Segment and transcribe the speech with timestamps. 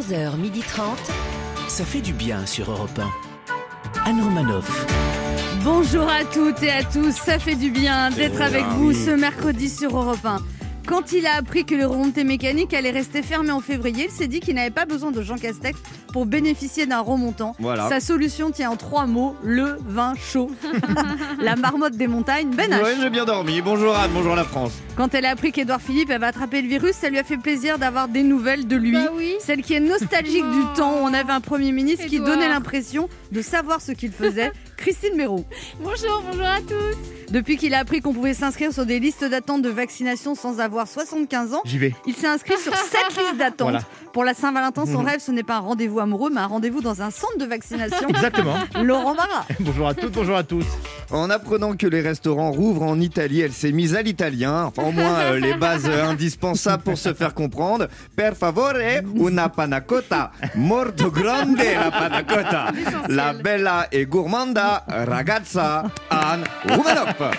[0.00, 0.96] 11h30.
[1.68, 4.08] Ça fait du bien sur Europe 1.
[4.08, 4.86] Anne Romanoff.
[5.62, 9.68] Bonjour à toutes et à tous, ça fait du bien d'être avec vous ce mercredi
[9.68, 10.38] sur Europe 1.
[10.86, 14.26] Quand il a appris que le remontée mécanique allait rester fermé en février, il s'est
[14.26, 15.78] dit qu'il n'avait pas besoin de Jean Castex
[16.12, 17.54] pour bénéficier d'un remontant.
[17.58, 17.88] Voilà.
[17.88, 20.50] Sa solution tient en trois mots le vin chaud.
[21.40, 22.82] la marmotte des montagnes, Ben H.
[22.82, 23.60] Ouais, j'ai bien dormi.
[23.60, 24.72] Bonjour Anne, bonjour la France.
[24.96, 27.78] Quand elle a appris qu'Edouard Philippe avait attrapé le virus, ça lui a fait plaisir
[27.78, 28.92] d'avoir des nouvelles de lui.
[28.92, 29.34] Bah oui.
[29.40, 30.76] Celle qui est nostalgique du Oh.
[30.76, 34.52] temps où on avait un Premier ministre qui donnait l'impression de savoir ce qu'il faisait,
[34.80, 35.44] Christine Mérou.
[35.80, 36.96] Bonjour, bonjour à tous.
[37.30, 40.88] Depuis qu'il a appris qu'on pouvait s'inscrire sur des listes d'attente de vaccination sans avoir
[40.88, 41.94] 75 ans, J'y vais.
[42.06, 43.70] il s'est inscrit sur cette liste d'attente.
[43.70, 43.80] Voilà.
[44.12, 47.02] Pour la Saint-Valentin, son rêve, ce n'est pas un rendez-vous amoureux, mais un rendez-vous dans
[47.02, 48.08] un centre de vaccination.
[48.08, 48.56] Exactement.
[48.82, 49.44] Laurent Barra.
[49.60, 50.64] bonjour à toutes, bonjour à tous.
[51.12, 54.64] En apprenant que les restaurants rouvrent en Italie, elle s'est mise à l'italien.
[54.64, 57.86] Enfin, au moins euh, les bases euh, indispensables pour se faire comprendre.
[58.16, 58.74] Per favore,
[59.14, 60.30] una panna cotta.
[60.54, 62.72] Molto grande la panna cotta.
[63.08, 67.36] La bella e gourmanda ragazza Anne Roumanoff.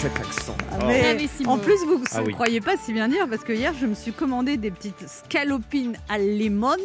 [0.00, 0.56] Cet accent.
[0.86, 1.50] Mais Bravissimo.
[1.50, 2.32] en plus, vous ne Ah oui.
[2.32, 5.96] croyez pas si bien dire, parce que hier, je me suis commandé des petites scalopines
[6.08, 6.78] à limone.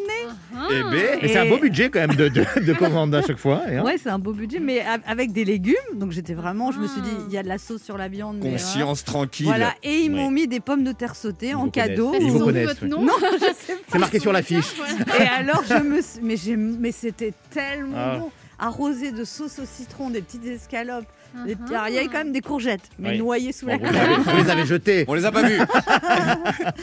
[0.56, 0.68] Ah.
[0.72, 3.38] Eh ben, Et c'est un beau budget quand même de, de, de commande à chaque
[3.38, 3.62] fois.
[3.68, 3.84] hein.
[3.84, 5.76] Ouais, c'est un beau budget, mais avec des légumes.
[5.94, 8.08] Donc j'étais vraiment, je me suis dit, il y a de la sauce sur la
[8.08, 8.40] viande.
[8.42, 9.46] mais, conscience tranquille.
[9.46, 10.34] Voilà, et ils m'ont Ouais.
[10.34, 12.14] mis des pommes de terre sautées Ils en cadeau.
[12.20, 12.90] Ils vous connaissent, votre oui.
[12.90, 13.02] nom?
[13.04, 13.80] Non, je sais pas.
[13.92, 14.74] C'est marqué sur l'affiche.
[15.20, 16.20] Et alors, je me suis...
[16.24, 18.18] Mais, j'ai- mais c'était tellement Ah.
[18.22, 18.32] bon.
[18.66, 21.06] Arrosé de sauce au citron, des petites escalopes.
[21.46, 21.76] petits- Ah.
[21.76, 23.18] Alors, il y avait quand même des courgettes, mais Oui.
[23.18, 24.22] noyées sous Bon, la crème.
[24.24, 25.04] vous les avez jetés.
[25.08, 25.58] On les a pas vus.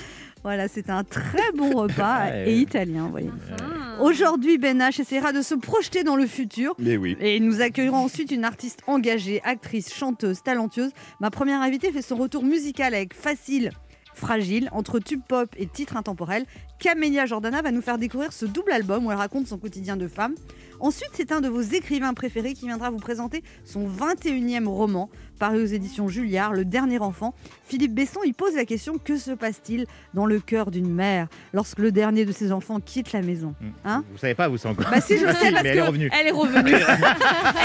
[0.42, 2.50] Voilà, c'était un très bon repas Ouais.
[2.50, 3.30] et italien, vous voyez.
[3.60, 4.02] Ah.
[4.02, 6.74] Aujourd'hui, Ben H essaiera de se projeter dans le futur.
[6.78, 7.14] Mais oui.
[7.20, 10.92] Et nous accueillerons ensuite une artiste engagée, actrice, chanteuse, talentueuse.
[11.20, 13.70] Ma première invitée fait son retour musical avec Facile,
[14.14, 16.46] Fragile, entre tube pop et titres intemporels.
[16.80, 20.08] Camélia Jordana va nous faire découvrir ce double album où elle raconte son quotidien de
[20.08, 20.34] femme.
[20.80, 25.62] Ensuite, c'est un de vos écrivains préférés qui viendra vous présenter son 21e roman, paru
[25.62, 27.34] aux éditions Julliard, Le Dernier Enfant.
[27.66, 31.80] Philippe Besson, il pose la question que se passe-t-il dans le cœur d'une mère lorsque
[31.80, 33.54] le dernier de ses enfants quitte la maison
[33.84, 34.86] Hein Vous savez pas, vous, c'est encore.
[34.90, 36.10] Bah si, je Ah, sais si, parce mais elle est revenue.
[36.18, 36.72] elle est revenue.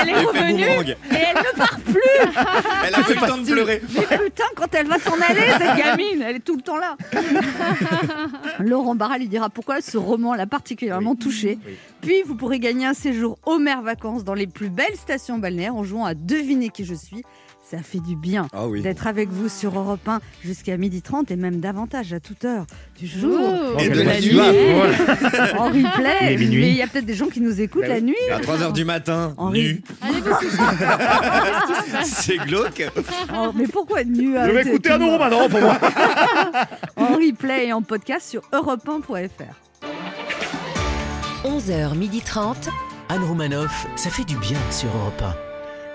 [0.02, 2.44] elle est revenue et elle ne part plus.
[2.86, 3.82] Elle a fait le temps de pleurer.
[3.96, 6.98] Mais putain, quand elle va s'en aller, cette gamine, elle est tout le temps là.
[8.60, 11.60] Laurent Barra lui dira pourquoi ce roman l'a particulièrement touché.
[11.64, 11.74] Oui.
[12.02, 15.76] Puis vous pourrez gagner un séjour aux mers vacances dans les plus belles stations balnéaires
[15.76, 17.22] en jouant à deviner qui je suis.
[17.68, 18.84] Ça fait du bien Ah oui.
[18.84, 23.08] d'être avec vous sur Europe 1 jusqu'à 12h30 et même davantage à toute heure du
[23.08, 23.40] jour.
[23.42, 23.80] Oh.
[23.80, 24.30] Et Bon, de la nuit.
[24.30, 24.52] joie.
[24.52, 25.56] Voilà.
[25.60, 28.04] En replay, mais il y a peut-être des gens qui nous écoutent Bah la oui.
[28.04, 28.16] nuit.
[28.32, 29.82] À 3h du matin, En nu.
[32.04, 32.84] C'est glauque.
[33.36, 35.78] Oh, mais pourquoi nu Je vais écouter un euro maintenant pour moi.
[36.98, 39.88] En replay et en podcast sur europe1.fr.
[41.46, 42.70] 11h30.
[43.10, 43.88] Anne Romanoff.
[43.96, 45.45] Ça fait du bien sur Europe 1.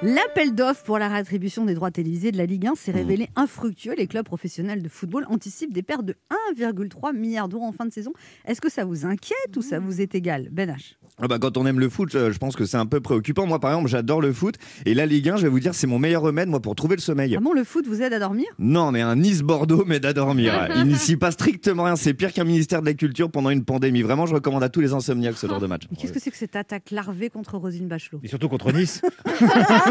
[0.03, 2.77] L'appel d'offres pour la réattribution des droits télévisés de la Ligue 1 Mmh.
[2.77, 3.95] s'est révélé infructueux.
[3.99, 6.15] Les clubs professionnels de football anticipent des pertes de
[6.57, 8.13] 1,3 milliard d'euros en fin de saison.
[8.47, 10.95] Est-ce que ça vous inquiète ou ça vous est égal Ben H?
[11.23, 13.45] Ah bah, quand on aime le foot, je je pense que c'est un peu préoccupant.
[13.47, 14.55] Moi, par exemple, j'adore le foot.
[14.87, 16.97] Et la Ligue 1, je vais vous dire, c'est mon meilleur remède, moi, pour trouver
[16.97, 17.35] le sommeil.
[17.35, 18.47] Vraiment, le foot vous aide à dormir?
[18.59, 20.69] Non, mais un Nice-Bordeaux m'aide à dormir.
[20.77, 21.97] Il n'y s'y passe strictement rien.
[21.97, 24.01] C'est pire qu'un ministère de la Culture pendant une pandémie.
[24.01, 25.83] Vraiment, je recommande à tous les insomniaques ce genre de match.
[25.99, 28.21] Qu'est-ce que c'est que cette attaque larvée contre Rosine Bachelot?
[28.23, 29.03] Et surtout contre Nice.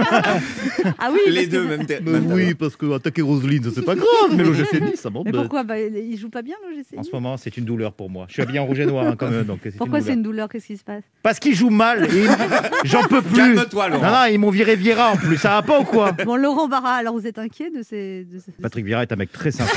[0.97, 2.01] Ah oui Les que- deux, même tête.
[2.05, 4.07] Mais oui, parce que attaquer Roselyne, c'est pas grave.
[4.35, 5.35] Mais l'OGC Nice, ça Mais m'embête.
[5.35, 8.25] pourquoi bah, Il joue pas bien l'OGC En ce moment, c'est une douleur pour moi.
[8.27, 10.49] Je suis habillé en rouge et noir hein, quand même, donc Pourquoi c'est une douleur
[10.49, 11.03] Qu'est-ce qui se passe?
[11.23, 12.07] Parce qu'il joue mal.
[12.85, 13.35] J'en peux plus.
[13.55, 14.11] Calme-toi, Non, Laurent.
[14.11, 15.37] non, ils m'ont viré Viera en plus.
[15.37, 16.11] Ça va pas ou quoi?
[16.11, 18.25] Bon, Laurent Barra, alors vous êtes inquiet de ces.
[18.25, 19.71] de ces- Patrick Vieira est un mec très sympa.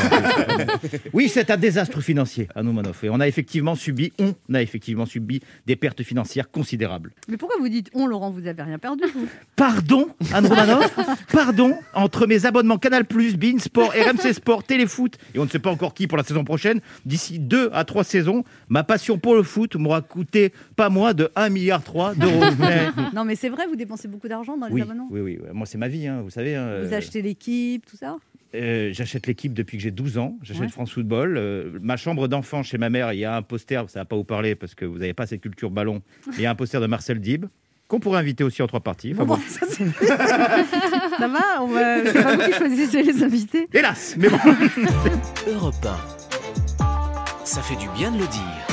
[1.13, 2.63] oui, c'est un désastre financier à.
[3.03, 7.13] Et on a effectivement subi, on a effectivement subi des pertes financières considérables.
[7.29, 8.31] Mais pourquoi vous dites on, Laurent?
[8.31, 9.27] Vous avez rien perdu, vous?
[9.57, 10.97] Pardon, Anne Romanoff
[11.33, 15.71] Pardon, entre mes abonnements Canal+, Bein Sport, RMC Sport, Téléfoot, et on ne sait pas
[15.71, 19.43] encore qui pour la saison prochaine, d'ici deux à trois saisons, ma passion pour le
[19.43, 21.83] foot m'aura coûté pas moins de 1,3 milliard
[22.17, 22.41] d'euros.
[22.59, 25.39] Mais- Non, mais c'est vrai, vous dépensez beaucoup d'argent dans les Oui, abonnements oui, oui,
[25.53, 26.55] moi c'est ma vie, hein, vous savez.
[26.55, 28.17] hein, Vous achetez l'équipe, tout ça
[28.55, 30.69] euh, J'achète l'équipe depuis que j'ai 12 ans, j'achète Ouais.
[30.69, 31.37] France Football.
[31.37, 34.17] euh, ma chambre d'enfant chez ma mère, il y a un poster, ça va pas
[34.17, 36.03] vous parler parce que vous n'avez pas cette culture ballon,
[36.37, 37.47] il y a un poster de Marcel Dib,
[37.93, 39.13] qu'on pourrait inviter aussi en trois parties.
[39.15, 39.41] Enfin, Bon, bon.
[39.47, 39.85] ça, c'est-
[41.19, 42.03] Ça va on va...
[42.07, 44.39] C'est pas vous qui choisissez les invités Hélas, mais bon.
[45.47, 45.75] Europe
[46.81, 47.45] 1.
[47.45, 48.72] Ça fait du bien de le dire.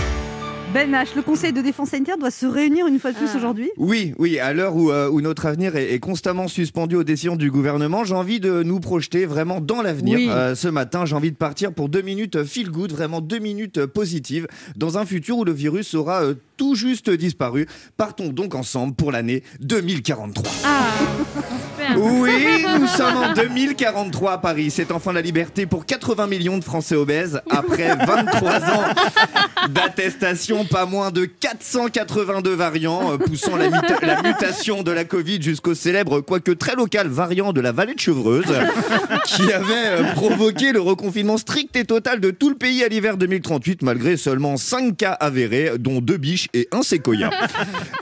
[0.74, 3.38] Ben H, le Conseil de défense sanitaire doit se réunir une fois de plus Ah.
[3.38, 3.72] aujourd'hui.
[3.78, 7.36] Oui, oui, à l'heure où, euh, où notre avenir est, est constamment suspendu aux décisions
[7.36, 10.18] du gouvernement, j'ai envie de nous projeter vraiment dans l'avenir.
[10.20, 10.28] Oui.
[10.30, 13.40] Euh, ce matin, j'ai envie de partir pour deux minutes euh, feel good, vraiment deux
[13.40, 17.66] minutes positives, dans un futur où le virus aura euh, tout juste disparu.
[17.98, 20.44] Partons donc ensemble pour l'année 2043.
[20.66, 20.90] Ah,
[21.36, 21.79] super.
[21.98, 24.72] Oui, nous sommes en 2043 à Paris.
[24.72, 28.84] C'est enfin la liberté pour 80 millions de Français obèses après 23 ans
[29.70, 35.42] d'attestation, pas moins de 482 variants, euh, poussant la, muta- la mutation de la Covid
[35.42, 38.46] jusqu'au célèbre, quoique très local, variant de la vallée de Chevreuse,
[39.26, 43.18] qui avait euh, provoqué le reconfinement strict et total de tout le pays à l'hiver
[43.18, 47.30] 2038, malgré seulement 5 cas avérés, dont deux biches et un séquoia.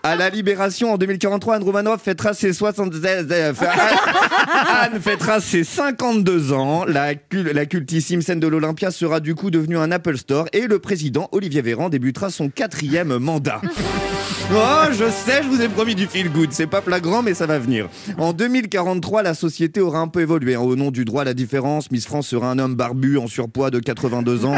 [0.03, 3.65] À la libération en 2043, Anne Romanoff fêtera ses 76 euh, fait-
[4.81, 6.85] Anne fêtera ses 52 ans.
[6.85, 10.79] La, la cultissime scène de l'Olympia sera du coup devenue un Apple Store et le
[10.79, 13.61] président Olivier Véran débutera son quatrième mandat.
[14.53, 16.49] Oh, je sais, je vous ai promis du feel good.
[16.51, 17.89] C'est pas flagrant, mais ça va venir.
[18.17, 20.55] En 2043, la société aura un peu évolué.
[20.55, 23.71] Au nom du droit à la différence, Miss France sera un homme barbu en surpoids
[23.71, 24.55] de 82 ans.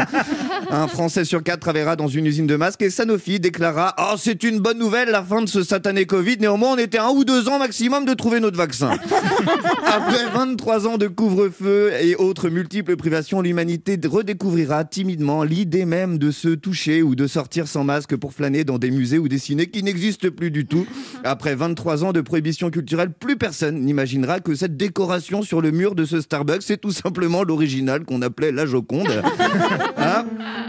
[0.70, 4.42] Un Français sur quatre travaillera dans une usine de masques et Sanofi déclara Oh, c'est
[4.42, 6.38] une bonne nouvelle, la fin de ce satané Covid.
[6.38, 8.90] Néanmoins, on était un ou deux ans maximum de trouver notre vaccin.
[9.86, 16.30] Après 23 ans de couvre-feu et autres multiples privations, l'humanité redécouvrira timidement l'idée même de
[16.30, 19.66] se toucher ou de sortir sans masque pour flâner dans des musées ou des ciné
[19.66, 20.86] qui n'existent plus du tout.
[21.24, 25.94] Après 23 ans de prohibition culturelle, plus personne n'imaginera que cette décoration sur le mur
[25.94, 29.08] de ce Starbucks, c'est tout simplement l'original qu'on appelait la Joconde.
[29.96, 30.24] Hein?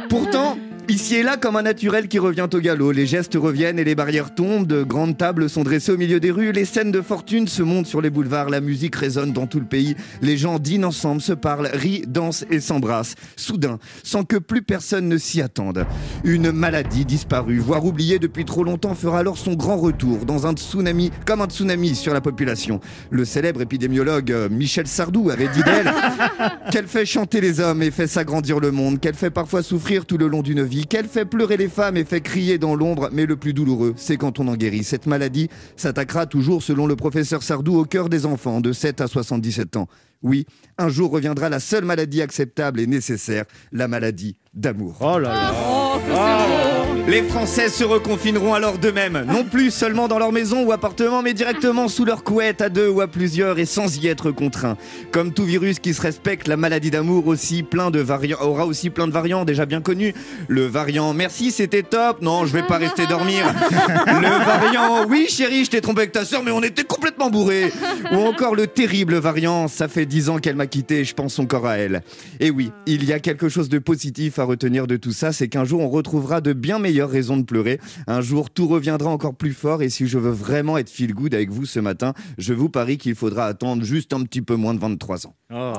[0.10, 0.58] Pourtant,
[0.92, 3.96] ici et là, comme un naturel qui revient au galop, les gestes reviennent et les
[3.96, 7.48] barrières tombent, de grandes tables sont dressées au milieu des rues, les scènes de fortune
[7.48, 10.84] se montent sur les boulevards, la musique résonne dans tout le pays, les gens dînent
[10.84, 13.16] ensemble, se parlent, rient, dansent et s'embrassent.
[13.38, 15.86] Soudain, sans que plus personne ne s'y attende,
[16.26, 20.54] une maladie disparue, voire oubliée depuis trop longtemps, fera alors son grand retour dans un
[20.54, 22.82] tsunami, comme un tsunami sur la population.
[23.12, 25.92] Le célèbre épidémiologue euh, Michel Sardou avait dit d'elle
[26.72, 30.18] qu'elle fait chanter les hommes et fait s'agrandir le monde, qu'elle fait parfois souffrir tout
[30.18, 33.25] le long d'une vie, qu'elle fait pleurer les femmes et fait crier dans l'ombre, mais
[33.25, 34.83] le plus douloureux, c'est quand on en guérit.
[34.83, 39.07] Cette maladie s'attaquera toujours, selon le professeur Sardou, au cœur des enfants de 7 à
[39.07, 39.88] 77 ans.
[40.24, 40.45] Oui,
[40.78, 44.98] un jour reviendra la seule maladie acceptable et nécessaire, la maladie d'amour.
[45.01, 45.54] Oh là là.
[45.54, 46.81] Oh.
[47.07, 51.33] Les Français se reconfineront alors d'eux-mêmes, non plus seulement dans leur maison ou appartement, mais
[51.33, 54.77] directement sous leur couette à deux ou à plusieurs et sans y être contraints.
[55.12, 58.89] Comme tout virus qui se respecte, la maladie d'amour aussi plein de variants aura aussi
[58.89, 60.13] plein de variants déjà bien connus.
[60.48, 62.21] Le variant merci, c'était top.
[62.21, 63.45] Non, je vais pas rester dormir.
[63.71, 67.71] Le variant oui chérie, je t'ai trompé avec ta sœur, mais on était complètement bourrés.
[68.12, 71.65] Ou encore le terrible variant ça fait dix ans qu'elle m'a quitté, je pense encore
[71.65, 72.03] à elle.
[72.39, 75.48] Et oui, il y a quelque chose de positif à retenir de tout ça, c'est
[75.48, 77.80] qu'un jour on retrouvera de bien meilleures raisons de pleurer.
[78.08, 81.34] Un jour tout reviendra encore plus fort et si je veux vraiment être feel good
[81.34, 84.74] avec vous ce matin, je vous parie qu'il faudra attendre juste un petit peu moins
[84.74, 85.36] de 23 ans.
[85.54, 85.74] Oh.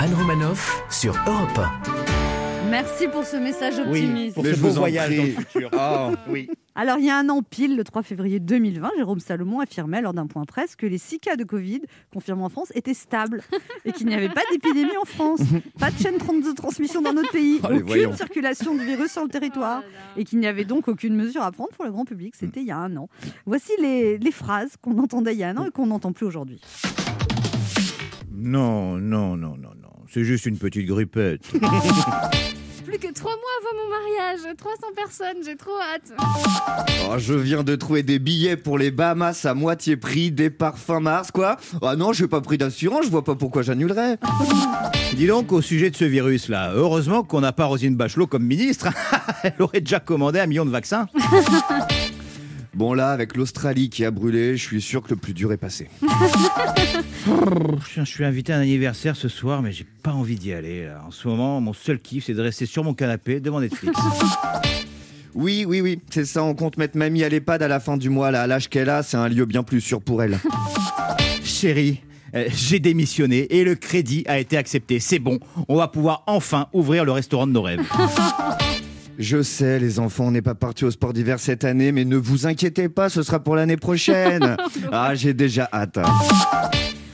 [0.00, 2.70] Anne Romanoff sur Europe 1.
[2.70, 4.34] Merci pour ce message Oui, optimiste.
[4.34, 5.70] pour Mais ce je beau voyage dans le futur.
[5.76, 6.10] Ah.
[6.26, 6.48] Oui.
[6.74, 10.14] Alors, il y a un an pile, le 3 février 2020, Jérôme Salomon affirmait lors
[10.14, 11.80] d'un point presse que les six cas de Covid
[12.12, 13.42] confirmés en France étaient stables
[13.84, 15.40] et qu'il n'y avait pas d'épidémie en France,
[15.78, 19.28] pas de chaîne de transmission dans notre pays, Oh, aucune circulation du virus sur le
[19.28, 19.82] territoire
[20.16, 22.34] et qu'il n'y avait donc aucune mesure à prendre pour le grand public.
[22.36, 23.08] C'était il y a un an.
[23.46, 26.26] Voici les, les phrases qu'on entendait il y a un an et qu'on n'entend plus
[26.26, 26.60] aujourd'hui.
[28.32, 29.90] Non, non, non, non, non.
[30.08, 31.50] C'est juste une petite grippette.
[32.90, 36.12] Plus que trois mois avant mon mariage, 300 personnes, j'ai trop hâte.
[37.08, 40.98] Oh, je viens de trouver des billets pour les Bahamas à moitié prix, départ fin
[40.98, 41.56] mars, quoi.
[41.82, 44.18] Ah non, j'ai pas pris d'assurance, je vois pas pourquoi j'annulerais.
[45.14, 48.88] Dis donc, au sujet de ce virus-là, heureusement qu'on n'a pas Rosine Bachelot comme ministre.
[49.44, 51.06] Elle aurait déjà commandé un million de vaccins.
[52.74, 55.56] Bon là, avec l'Australie qui a brûlé, je suis sûr que le plus dur est
[55.56, 55.88] passé.
[57.94, 60.86] Je suis invité à un anniversaire ce soir, mais j'ai pas envie d'y aller.
[60.86, 61.02] là.
[61.06, 63.98] En ce moment, mon seul kiff, c'est de rester sur mon canapé devant Netflix.
[65.32, 68.10] Oui, oui, oui, c'est ça, on compte mettre mamie à l'EHPAD à la fin du
[68.10, 70.40] mois, là, à l'âge qu'elle a, c'est un lieu bien plus sûr pour elle.
[71.44, 72.00] Chérie,
[72.34, 74.98] euh, j'ai démissionné et le crédit a été accepté.
[74.98, 77.80] C'est bon, on va pouvoir enfin ouvrir le restaurant de nos rêves.
[79.20, 82.16] Je sais, les enfants, on n'est pas partis au sport d'hiver cette année, mais ne
[82.16, 84.56] vous inquiétez pas, ce sera pour l'année prochaine.
[84.92, 85.98] Ah, j'ai déjà hâte.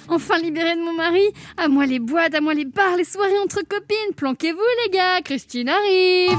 [0.09, 1.23] Enfin libérée de mon mari,
[1.57, 4.15] à moi les boîtes, à moi les bars, les soirées entre copines.
[4.15, 6.39] Planquez-vous les gars, Christine arrive.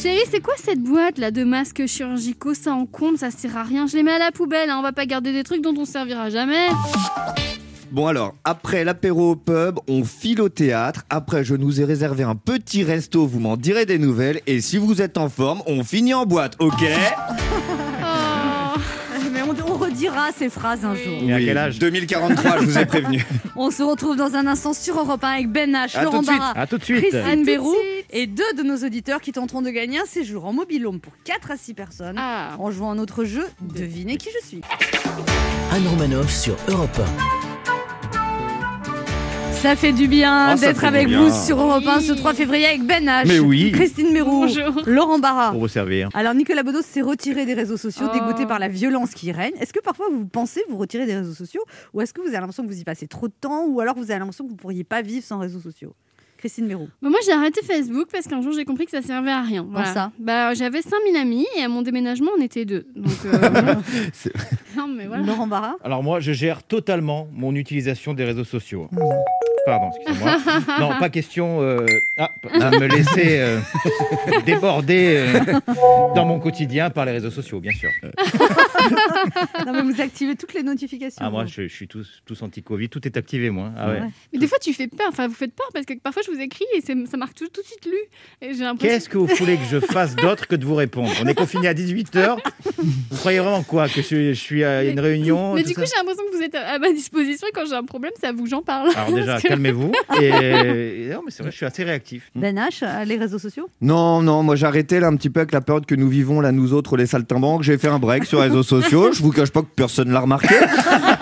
[0.00, 2.54] Chérie, c'est quoi cette boîte là de masques chirurgicaux?
[2.54, 3.86] Ça en compte, ça sert à rien.
[3.86, 4.76] Je les mets à la poubelle, hein.
[4.78, 6.68] on va pas garder des trucs dont on servira jamais.
[7.90, 11.04] Bon alors, après l'apéro au pub, on file au théâtre.
[11.08, 14.40] Après, je nous ai réservé un petit resto, vous m'en direz des nouvelles.
[14.46, 16.74] Et si vous êtes en forme, on finit en boîte, ok
[18.00, 18.78] Oh.
[19.32, 21.12] Mais on, on redira ces phrases un jour.
[21.22, 23.24] Mais à quel âge 2043, je vous ai prévenu.
[23.56, 26.24] On se retrouve dans un instant sur Europe 1 avec Ben H, À Laurent tout
[26.24, 26.38] de suite.
[26.38, 27.16] Barra, À tout de suite.
[27.44, 27.74] Bérou
[28.10, 31.50] et deux de nos auditeurs qui tenteront de gagner un séjour en mobilhome pour 4
[31.50, 32.56] à 6 personnes Ah.
[32.58, 34.60] en jouant à notre jeu Devinez qui je suis.
[35.72, 36.98] Anne Romanoff sur Europe
[39.62, 41.20] Ça fait du bien Oh, ça d'être avec bien.
[41.28, 42.18] vous sur Europe 1 ce Oui.
[42.18, 43.72] 3 février avec Ben H, Mais oui.
[43.72, 44.82] Christine Bonjour.
[44.86, 45.50] Laurent Barra.
[45.50, 46.08] Pour vous servir.
[46.14, 48.14] Alors Nicolas Bedos s'est retiré des réseaux sociaux, Oh.
[48.14, 49.52] dégoûté par la violence qui règne.
[49.60, 51.62] Est-ce que parfois vous pensez vous retirer des réseaux sociaux
[51.92, 53.96] ou est-ce que vous avez l'impression que vous y passez trop de temps ou alors
[53.96, 55.94] vous avez l'impression que vous pourriez pas vivre sans réseaux sociaux?
[56.38, 56.88] Christine Bérou.
[57.02, 59.66] Bah, moi, j'ai arrêté Facebook parce qu'un jour, j'ai compris que ça servait à rien.
[59.68, 59.92] Voilà.
[59.92, 60.12] ça?
[60.20, 62.86] Bah, J'avais 5000 amis et à mon déménagement, on était deux.
[62.94, 63.74] Donc, euh,
[64.76, 65.24] non, mais voilà.
[65.24, 68.88] Laurent Barra Alors moi, je gère totalement mon utilisation des réseaux sociaux.
[69.68, 70.38] Pardon, excusez-moi.
[70.80, 71.84] non, pas question euh,
[72.16, 73.60] ah, de me laisser euh,
[74.46, 75.60] déborder euh,
[76.14, 77.90] dans mon quotidien par les réseaux sociaux, bien sûr.
[79.66, 81.18] Non mais vous activez toutes les notifications.
[81.24, 83.70] Ah, moi, je, je suis tous, tous anti-Covid, tout est activé, moi.
[83.76, 84.00] Ah ouais.
[84.00, 84.08] Ouais.
[84.32, 85.06] Mais des fois, tu fais peur.
[85.10, 87.60] Enfin, vous faites peur parce que parfois, je vous écris et ça marque tout, tout
[87.62, 87.98] de suite lu.
[88.78, 91.10] Qu'est-ce que vous voulez que je fasse d'autre que de vous répondre?
[91.22, 92.36] On est confiné à 18h.
[93.10, 93.88] Vous croyez vraiment quoi?
[93.88, 96.54] Que je, je suis à une réunion Mais du coup, j'ai l'impression que vous êtes
[96.54, 98.90] à à ma disposition et quand j'ai un problème, c'est à vous que j'en parle.
[98.94, 99.90] Alors déjà, que- calmez-vous.
[100.22, 102.30] Et, non, mais c'est vrai, je suis assez réactif.
[102.34, 103.68] Ben H, euh, les réseaux sociaux?
[103.80, 106.40] Non, non, moi j'ai arrêté là un petit peu avec la période que nous vivons
[106.40, 107.62] là, nous autres, les saltimbanques.
[107.62, 109.12] J'ai fait un break sur les réseaux sociaux.
[109.12, 110.54] Je vous cache pas que personne l'a remarqué.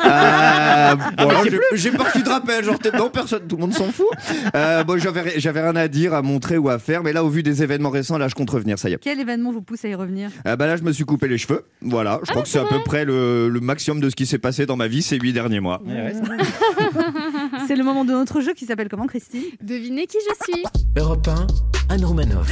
[0.07, 1.41] Euh, voilà,
[1.75, 4.07] j'ai- pas reçu de rappel, genre t'es- non, personne, tout le monde s'en fout.
[4.55, 7.29] Euh, bon, j'avais j'avais rien à dire, à montrer ou à faire, mais là, au
[7.29, 8.99] vu des événements récents, là, je compte revenir, ça y est.
[8.99, 10.31] Quel événement vous pousse à y revenir?
[10.47, 11.65] Euh, bah là, je me suis coupé les cheveux.
[11.83, 14.39] Voilà, je crois que c'est à peu près le, le maximum de ce qui s'est
[14.39, 15.83] passé dans ma vie ces huit derniers mois.
[15.85, 16.13] Ouais,
[17.67, 19.43] c'est- le moment de notre jeu qui s'appelle comment Christine?
[19.61, 20.63] Devinez qui je suis.
[20.97, 22.49] Europe 1, Anne Romanoff.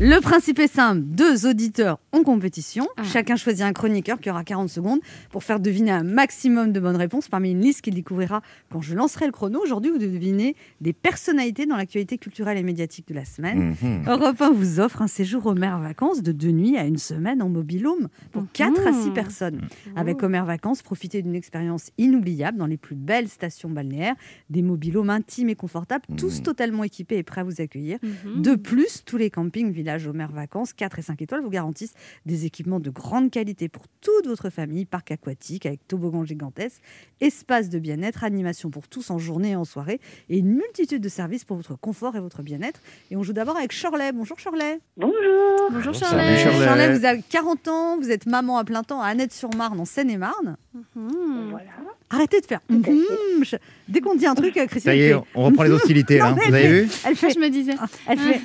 [0.00, 2.86] Le principe est simple, deux auditeurs en compétition.
[2.96, 3.02] Ah.
[3.02, 5.00] Chacun choisit un chroniqueur qui aura 40 secondes
[5.32, 8.40] pour faire deviner un maximum de bonnes réponses parmi une liste qu'il découvrira
[8.70, 9.60] quand je lancerai le chrono.
[9.60, 13.74] Aujourd'hui, vous devez deviner des personnalités dans l'actualité culturelle et médiatique de la semaine.
[13.82, 14.04] Mhm.
[14.06, 17.42] Europe 1 vous offre un séjour aux mers vacances de deux nuits à une semaine
[17.42, 19.14] en mobilhome pour 4 à 6 Mhm.
[19.14, 19.60] personnes.
[19.96, 24.14] Avec Omer Vacances, profitez d'une expérience inoubliable dans les plus belles stations balnéaires,
[24.48, 27.98] des mobilhomes intimes et confortables, tous totalement équipés et prêts à vous accueillir.
[28.02, 28.42] Mhm.
[28.42, 31.94] De plus, tous les campings, villages aux mers vacances, 4 et 5 étoiles, vous garantissent
[32.26, 36.82] des équipements de grande qualité pour toute votre famille, parc aquatique avec toboggan gigantesque,
[37.20, 41.08] espace de bien-être, animation pour tous en journée et en soirée, et une multitude de
[41.08, 42.80] services pour votre confort et votre bien-être.
[43.10, 44.12] Et on joue d'abord avec Shirley.
[44.12, 44.80] Bonjour Shirley.
[44.98, 45.70] Bonjour.
[45.70, 45.94] Bonjour.
[45.94, 46.36] Charlotte.
[46.36, 50.58] Shirley, vous avez 40 ans, vous êtes maman à plein temps à Annette-sur-Marne en Seine-et-Marne.
[50.74, 51.48] Mhm.
[51.50, 51.70] Voilà.
[52.10, 52.60] Arrêtez de faire.
[52.70, 56.18] Je- Dès qu'on dit un truc, Christine, Ça y est, fait- on reprend les hostilités,
[56.18, 56.30] là.
[56.30, 57.30] Non, mais Vous avez vu Elle Ah, fait.
[57.30, 57.72] je me disais.
[58.06, 58.40] Elle fait.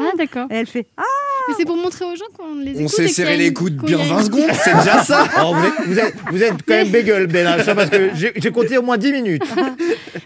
[0.00, 0.46] Ah, d'accord.
[0.50, 0.86] Elle fait.
[0.96, 1.02] Ah,
[1.48, 2.82] Mais c'est pour montrer aux gens qu'on les écoute.
[2.84, 5.24] On s'est serré les coudes bien une- 20 secondes, c'est déjà ça.
[5.24, 8.82] Vous, êtes, vous, êtes, vous êtes quand même bégueule, hein, parce que j'ai compté au
[8.82, 9.42] moins 10 minutes.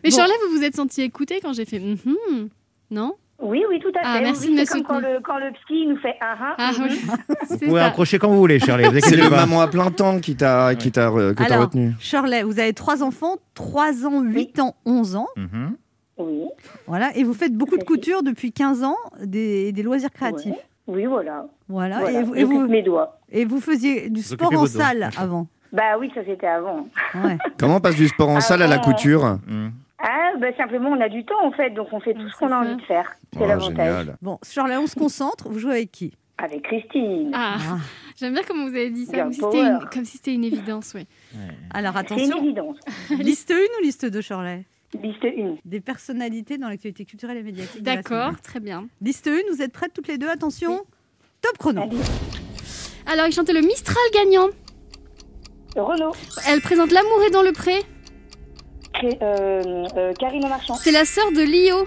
[0.04, 0.16] Mais Bon.
[0.16, 1.80] Charlotte, vous vous êtes senti écouter quand j'ai fait.
[2.90, 3.14] Non?
[3.38, 4.22] Oui, oui, tout à Ah, fait.
[4.22, 6.54] merci Oui, de me c'est comme quand le, quand le psy nous fait ah ah.
[6.58, 6.86] Ah, mhm.
[6.88, 7.00] oui.
[7.50, 7.86] Vous pouvez ça.
[7.86, 8.84] accrocher quand vous voulez, Charlie.
[8.84, 11.94] Vous C'est le maman à plein temps qui t'a qui t'a re- que retenu.
[12.00, 15.28] Shirley, vous avez trois enfants, 3 ans, 8 ans, 11 ans.
[15.36, 15.76] Mhm.
[16.18, 16.44] Oui.
[16.86, 20.52] Voilà, et vous faites beaucoup de couture depuis 15 ans, des, des loisirs créatifs.
[20.52, 20.64] Ouais.
[20.88, 21.46] Oui, voilà.
[21.68, 22.20] Voilà, voilà.
[22.20, 23.18] Et, vous, et, J'occupe vous, mes doigts.
[23.30, 25.46] et vous faisiez du Vous sport en salle avant.
[25.72, 26.88] Bah oui, ça c'était avant.
[27.14, 27.36] Ouais.
[27.58, 28.84] Comment on passe du sport en salle à la bon.
[28.84, 29.38] couture?
[29.46, 29.72] Mhm.
[29.98, 32.50] Ah, bah simplement, on a du temps en fait, donc on fait tout ce qu'on
[32.52, 33.10] a envie de faire.
[33.32, 34.12] C'est Oh, l'avantage.
[34.20, 35.48] Bon, Shirley, on se concentre.
[35.48, 36.12] Vous jouez avec qui?
[36.38, 37.30] Avec Christine.
[37.34, 37.76] Ah, Ah.
[38.18, 39.86] j'aime bien comment vous avez dit ça, Bien comme si c'était une, power.
[39.92, 41.06] comme si c'était une évidence, oui.
[41.72, 42.76] Alors C'est une attention, évidence.
[43.10, 44.64] liste 1 ou liste 2, Shirley?
[45.02, 45.56] Liste 1.
[45.64, 47.82] Des personnalités dans l'actualité culturelle et médiatique.
[47.82, 48.86] D'accord, très bien.
[49.00, 50.28] Liste 1, vous êtes prêtes toutes les deux?
[50.28, 50.82] Attention,
[51.40, 51.82] top chrono.
[51.82, 51.96] Allez.
[53.06, 54.48] Alors, il chantait le Mistral gagnant.
[55.74, 56.12] Renaud.
[56.48, 57.82] Elle présente L'amour est dans le pré.
[59.04, 60.74] Euh, euh, Karine Marchand.
[60.74, 61.86] C'est la sœur de Lio.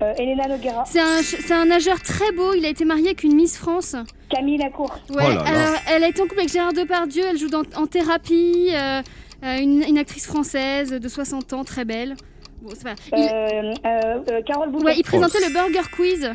[0.00, 0.84] Euh, Elena Noguera.
[0.86, 2.54] C'est un, ch- c'est un nageur très beau.
[2.54, 3.96] Il a été marié avec une Miss France.
[4.30, 4.96] Camille Lacour.
[5.10, 5.42] Ouais, Oh là là.
[5.44, 7.24] alors, elle a été en couple avec Gérard Depardieu.
[7.28, 8.70] Elle joue dans- en thérapie.
[8.74, 9.02] euh,
[9.42, 12.14] une, une actrice française de 60 ans, très belle.
[12.62, 14.84] Bon, c'est pas- Il, Euh, euh, euh, Carole Bouquet.
[14.84, 16.24] ouais, il présentait le Burger Quiz.
[16.24, 16.32] Euh,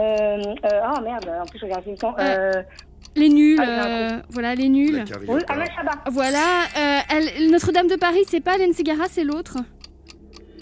[0.00, 2.14] euh, ah merde, en plus je regarde le temps.
[3.18, 3.60] Les nuls.
[3.60, 5.04] Euh, voilà, les nuls.
[6.10, 6.38] Voilà.
[6.78, 9.56] euh, Notre-Dame de Paris, c'est pas Hélène Ségara, c'est l'autre.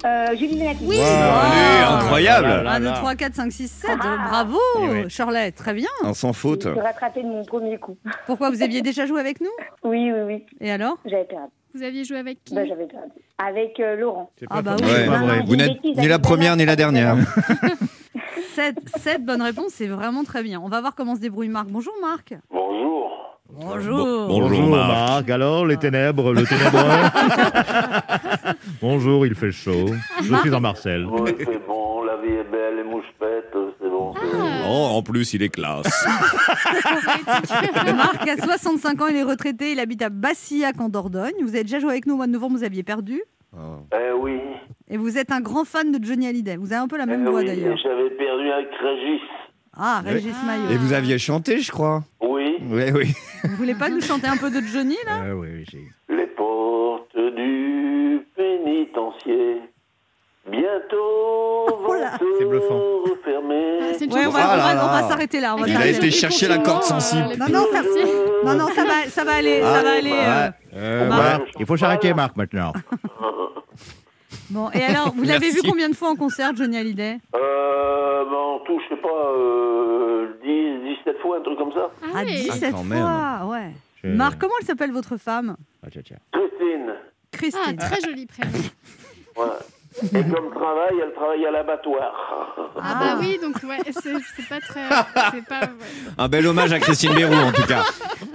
[0.04, 0.84] Euh, Julie Zenati.
[0.86, 0.96] Oui.
[1.00, 2.46] Allez, incroyable.
[2.46, 2.92] Là, là, 1, 2, là.
[2.92, 3.90] 3, 4, 5, 6, 7.
[4.00, 4.16] Ah.
[4.28, 5.04] Bravo, Eh oui.
[5.10, 5.52] Shirley.
[5.52, 5.88] Très bien.
[6.04, 6.64] Un sans faute.
[6.64, 7.96] Je suis rattrapée de mon premier coup.
[8.26, 9.50] Pourquoi vous aviez déjà joué avec nous?
[9.84, 10.44] Oui, oui, oui.
[10.60, 10.98] Et alors?
[11.06, 11.46] J'avais perdu.
[11.74, 12.54] Vous aviez joué avec qui?
[12.54, 13.10] Bah, j'avais perdu.
[13.38, 14.30] Avec euh, Laurent.
[14.48, 14.86] Ah bah oui.
[14.86, 15.06] Ouais.
[15.06, 15.42] vrai.
[15.46, 17.16] Vous n'êtes ni la première ni la dernière.
[18.56, 20.62] 7, 7 bonnes réponses, c'est vraiment très bien.
[20.62, 21.66] On va voir comment se débrouille Marc.
[21.68, 22.32] Bonjour Marc.
[22.50, 23.36] Bonjour.
[23.50, 24.28] Bonjour.
[24.28, 25.28] Bonjour Marc.
[25.28, 26.80] Alors les ténèbres, le ténébreux.
[28.80, 29.90] Bonjour, il fait chaud.
[30.22, 31.04] Je suis en Marcel.
[31.04, 34.14] Oui, c'est bon, la vie est belle, les mouches pètent, c'est bon.
[34.14, 34.48] c'est bon.
[34.66, 36.06] Oh, en plus, il est classe.
[37.94, 41.34] Marc a 65 ans, il est retraité, il habite à Bassillac en Dordogne.
[41.42, 43.22] Vous avez déjà joué avec nous au mois de novembre, vous aviez perdu.
[43.92, 44.38] Eh oui.
[44.88, 46.56] Et vous êtes un grand fan de Johnny Hallyday.
[46.56, 47.76] Vous avez un peu la Eh même voix oui, d'ailleurs.
[47.78, 49.20] J'avais perdu avec Régis.
[49.76, 50.46] Ah, Régis Ah.
[50.46, 50.70] Maillot.
[50.70, 52.02] Et vous aviez chanté, je crois.
[52.20, 52.56] Oui.
[52.70, 53.12] Oui, oui.
[53.44, 55.22] Vous voulez pas nous chanter un peu de Johnny là?
[55.30, 59.60] Ah oui, oui, j'ai- Les portes du pénitencier
[60.50, 61.94] bientôt Oh.
[62.38, 62.80] C'est bluffant.
[63.28, 65.08] Ah, c'est une Ouais, on va, Ah on là va- on va là.
[65.08, 65.54] s'arrêter là.
[65.54, 66.12] On va Il a s'arrêter été là.
[66.12, 67.28] chercher la corde sensible.
[67.38, 67.82] Non, non, ça,
[68.44, 70.12] non, non, ça va, ça va aller, ça va aller.
[70.12, 70.50] euh.
[70.74, 71.40] Euh, Bah, voilà.
[71.58, 72.72] Il faut s'arrêter Marc maintenant.
[74.50, 75.68] Bon, et alors, vous l'avez vu Merci.
[75.68, 77.18] combien de fois en concert, Johnny Hallyday?
[77.34, 81.90] Euh, ben, en tout, je sais pas, euh, 10, 17 fois, un truc comme ça.
[82.14, 82.32] Ah À oui.
[82.44, 82.98] 17 quand même.
[83.00, 83.72] fois, ouais.
[84.04, 85.56] Je- Marc, comment elle s'appelle votre femme?
[85.84, 86.18] Ah, tiens, tiens.
[86.32, 86.92] Christine.
[86.94, 87.76] Ah, Christine.
[87.76, 88.52] très joli prénom.
[89.36, 89.44] Ouais.
[90.02, 92.72] Et comme travail, elle travaille à l'abattoir.
[92.76, 94.88] Ah, bah oui, donc ouais, c'est pas très.
[95.30, 96.12] C'est pas, ouais.
[96.18, 97.82] Un bel hommage à Christine Bérou, en tout cas.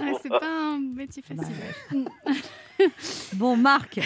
[0.00, 1.54] Ouais, c'est pas un métier facile.
[3.34, 4.00] Bon, Marc.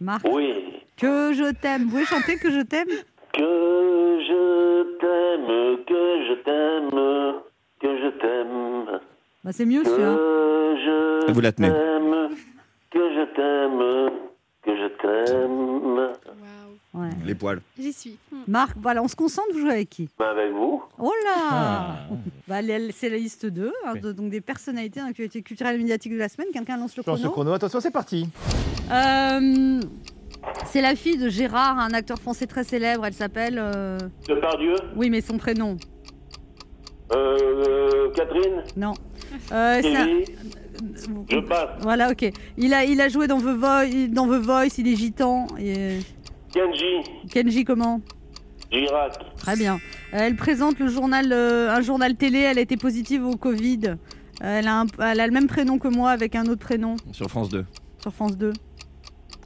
[0.00, 0.82] Marc, Oui.
[0.96, 1.84] que je t'aime.
[1.84, 2.88] Vous pouvez chanter que je t'aime?
[3.32, 7.40] Que je t'aime, que je t'aime,
[7.80, 9.00] que je t'aime.
[9.42, 10.16] bah, C'est mieux Que celui-là.
[11.26, 11.70] je Vous la tenez.
[11.70, 12.28] t'aime,
[12.90, 14.10] que je t'aime,
[14.64, 15.96] que je t'aime.
[15.96, 16.57] Waouh,
[16.98, 17.10] Ouais.
[17.24, 17.60] Les poils.
[17.78, 18.16] j'y suis.
[18.32, 18.36] Hmm.
[18.48, 20.08] Marc, voilà, on se concentre, vous jouez avec qui?
[20.18, 20.82] Ben, avec vous.
[20.98, 21.96] Oh là Ah.
[22.48, 22.56] bah,
[22.92, 26.28] C'est la liste 2, hein, de- donc des personnalités d'actualité culturelle et médiatique de la
[26.28, 26.48] semaine.
[26.52, 27.52] Quelqu'un lance le Lance le chrono chrono.
[27.52, 28.28] Attention, c'est parti.
[28.90, 29.80] Euh,
[30.66, 33.04] C'est la fille de Gérard, un acteur français très célèbre.
[33.04, 33.58] Elle s'appelle...
[33.58, 35.76] euh, Depardieu, Oui, mais son prénom.
[37.12, 38.94] euh, Catherine, Non.
[39.52, 40.24] Euh, c'est un- Sylvie,
[41.28, 41.70] je passe.
[41.80, 42.30] Voilà, ok.
[42.56, 45.46] Il a, il a joué dans The, Voice, dans The Voice, il est gitan.
[45.58, 45.98] Et...
[46.62, 48.00] Kenji, Kenji, comment
[48.72, 49.74] Girac, Très bien.
[50.12, 52.40] Euh, Elle présente le journal, euh, un journal télé.
[52.40, 53.80] Elle a été positive au Covid.
[53.86, 53.94] Euh,
[54.40, 57.28] Elle a, un- elle a le même prénom que moi avec un autre prénom Sur
[57.28, 57.64] France 2.
[58.00, 58.52] sur France 2.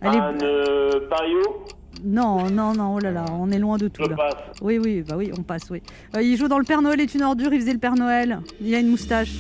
[0.01, 1.01] Elle est- Anne euh,
[2.03, 4.17] Non, non, non, oh là là, on est loin de tout je là.
[4.17, 4.35] passe.
[4.63, 5.83] Oui, oui, bah oui, on passe, oui.
[6.17, 8.41] Euh, il joue dans Le Père Noël est une ordure, il faisait le Père Noël.
[8.61, 9.33] Il a une moustache.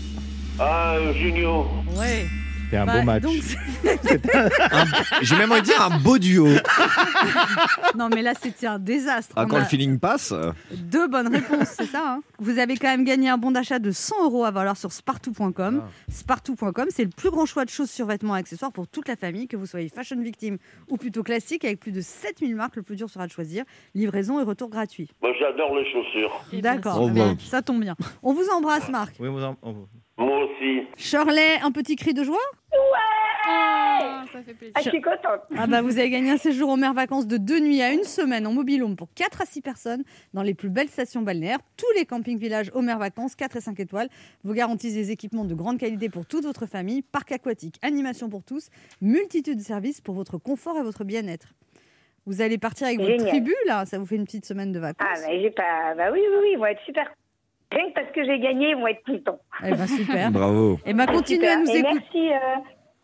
[0.60, 1.66] Ah, Junio,
[1.98, 2.26] Ouais.
[2.72, 3.22] C'est un Bah, beau match.
[3.22, 3.34] donc,
[5.22, 6.46] J'ai même envie de dire un beau duo.
[7.98, 9.34] non, mais là, c'était un désastre.
[9.36, 10.32] Ah, On quand a le feeling passe.
[10.32, 12.02] euh, Deux bonnes réponses, c'est ça.
[12.16, 12.22] hein.
[12.38, 15.82] Vous avez quand même gagné un bon d'achat de 100 euros à valoir sur spartou.com.
[16.10, 19.16] Spartou.com, c'est le plus grand choix de choses sur vêtements et accessoires pour toute la
[19.16, 20.56] famille, que vous soyez fashion victime
[20.88, 22.76] ou plutôt classique, avec plus de 7000 marques.
[22.76, 23.64] Le plus dur sera de choisir.
[23.94, 25.10] Livraison et retour gratuit.
[25.20, 26.42] moi j'adore les chaussures.
[26.54, 27.96] D'accord, Oh, ça tombe bien.
[28.22, 29.14] On vous embrasse, Marc.
[29.20, 29.86] Oui, vous en- on-
[30.18, 30.82] Moi aussi.
[30.96, 32.36] Shirley, un petit cri de joie?
[32.74, 34.72] Oh, ça fait plaisir.
[34.76, 35.40] Ah, je suis contente.
[35.56, 38.04] Ah bah vous avez gagné un séjour en mer vacances de deux nuits à une
[38.04, 41.58] semaine en mobilhome pour 4 à 6 personnes dans les plus belles stations balnéaires.
[41.76, 44.08] Tous les campings villages au mer vacances, 4 et 5 étoiles,
[44.44, 48.44] vous garantissent des équipements de grande qualité pour toute votre famille, parc aquatique, animation pour
[48.44, 48.68] tous,
[49.00, 51.48] multitude de services pour votre confort et votre bien-être.
[52.26, 53.28] Vous allez partir avec votre Génial.
[53.28, 55.08] tribu là, ça vous fait une petite semaine de vacances?
[55.10, 55.94] Ah, bah, j'ai pas.
[55.96, 57.12] Bah oui, oui, oui, ils vont être super.
[57.74, 59.40] Rien que parce que j'ai gagné, ils vont être contents.
[59.64, 60.30] Eh ben super.
[60.30, 60.78] Bravo.
[60.86, 61.64] Et ben continuez à Super.
[61.64, 61.94] nous Et écouter.
[62.12, 62.60] merci, euh,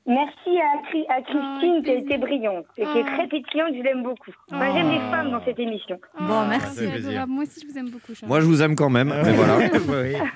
[0.07, 2.98] merci à, Chri- à Christine avec qui a été brillante et qui Oh.
[2.98, 3.70] est très pétillante.
[3.76, 4.31] Je l'aime beaucoup.
[4.50, 5.98] Moi, j'aime les femmes dans cette émission.
[6.20, 6.85] Bon, merci.
[7.26, 8.28] Moi aussi, je vous aime beaucoup, Charles.
[8.31, 9.09] Moi, je vous aime quand même.
[9.24, 9.59] Mais voilà.
[9.88, 10.14] Oui.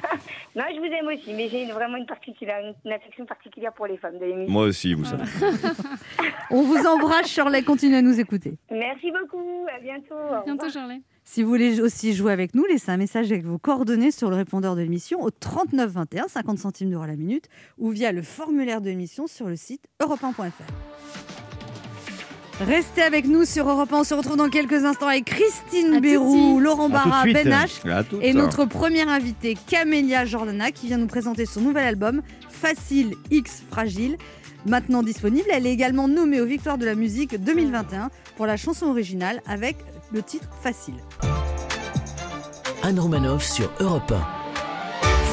[0.55, 3.87] Non, je vous aime aussi, mais j'ai vraiment une, particulière, une, une affection particulière pour
[3.87, 4.53] les femmes de l'émission.
[4.53, 5.23] Moi aussi, vous savez.
[6.51, 8.59] On vous embrasse Shirley, continuez à nous écouter.
[8.71, 9.67] Merci beaucoup.
[9.75, 10.15] À bientôt.
[10.15, 10.89] À bientôt, revoir.
[11.25, 14.37] Si vous voulez aussi jouer avec nous, laissez un message avec vos coordonnées sur le
[14.37, 18.81] répondeur de l'émission au 39 21, 50 centimes d'euros la minute, ou via le formulaire
[18.81, 20.21] de l'émission sur le site europe
[22.61, 23.97] Restez avec nous sur Europe 1.
[24.01, 26.61] On se retrouve dans quelques instants avec Christine Bérou.
[26.61, 27.25] Laurent Barra.
[27.25, 27.81] Ben H
[28.21, 33.63] et notre première invitée, Camélia Jordana, qui vient nous présenter son nouvel album, Facile X
[33.71, 34.17] Fragile.
[34.67, 38.87] Maintenant disponible, elle est également nommée aux Victoires de la musique 2021 pour la chanson
[38.87, 39.77] originale avec
[40.13, 40.97] le titre Facile.
[42.83, 44.13] Anne Romanoff sur Europe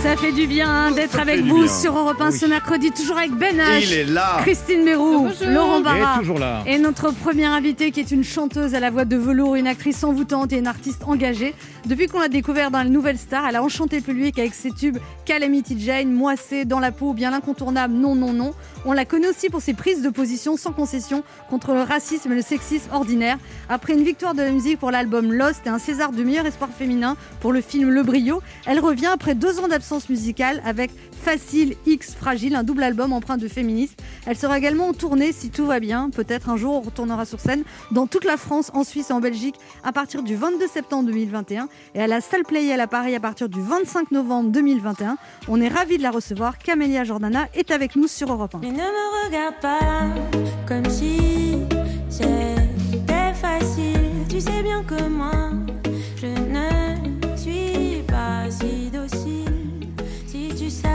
[0.04, 1.68] Ça fait du bien d'être Ça avec vous bien.
[1.68, 2.38] sur Europe 1 Oui.
[2.38, 4.38] ce mercredi, toujours avec Ben H, Il est là.
[4.42, 5.48] Christine Mérou, Bonjour.
[5.48, 6.20] Laurent Barra.
[6.20, 6.64] toujours là.
[6.66, 10.04] Et notre première invitée qui est une chanteuse à la voix de velours, une actrice
[10.06, 11.54] envoûtante et une artiste engagée.
[11.86, 14.72] Depuis qu'on l'a découvert dans la Nouvelle Star, elle a enchanté le public avec ses
[14.72, 18.54] tubes Calamity Jane, Moissé, Dans la peau, bien l'incontournable Non, non, non.
[18.86, 22.36] On la connaît aussi pour ses prises de position sans concession contre le racisme et
[22.36, 23.38] le sexisme ordinaire.
[23.68, 26.70] Après une victoire de la musique pour l'album Lost et un César du meilleur espoir
[26.76, 30.91] féminin pour le film Le Brio, elle revient après deux ans d'absence musicale avec
[31.23, 33.95] Facile X Fragile, un double album empreint de féminisme.
[34.25, 36.10] Elle sera également en tournée si tout va bien.
[36.10, 39.19] Peut-être un jour on retournera sur scène dans toute la France, en Suisse et en
[39.19, 43.19] Belgique à partir du 22 septembre 2021 et à la salle Playel à Paris à
[43.19, 45.17] partir du 25 novembre 2021.
[45.47, 46.58] On est ravis de la recevoir.
[46.58, 48.60] Camélia Jordana est avec nous sur Europe 1.
[48.60, 49.80] Mais ne me regarde pas
[50.67, 51.58] comme si
[52.10, 54.25] c'était facile.
[54.30, 55.52] Tu sais bien que moi,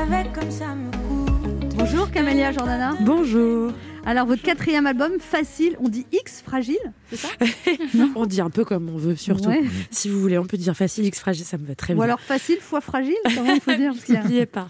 [0.05, 1.75] savais comme ça me coûte.
[1.77, 2.93] Bonjour Camélia Jordana.
[3.01, 3.73] Bonjour.
[4.07, 6.77] Alors votre quatrième album, Facile, on dit X Fragile,
[7.11, 7.29] c'est ça
[8.17, 9.49] On dit un peu comme on veut, surtout.
[9.49, 9.62] Ouais.
[9.90, 12.05] Si vous voulez, on peut dire facile, X fragile, ça me va très Ou bien.
[12.05, 14.69] alors Facile fois Fragile, comment il faut dire N'oubliez pas.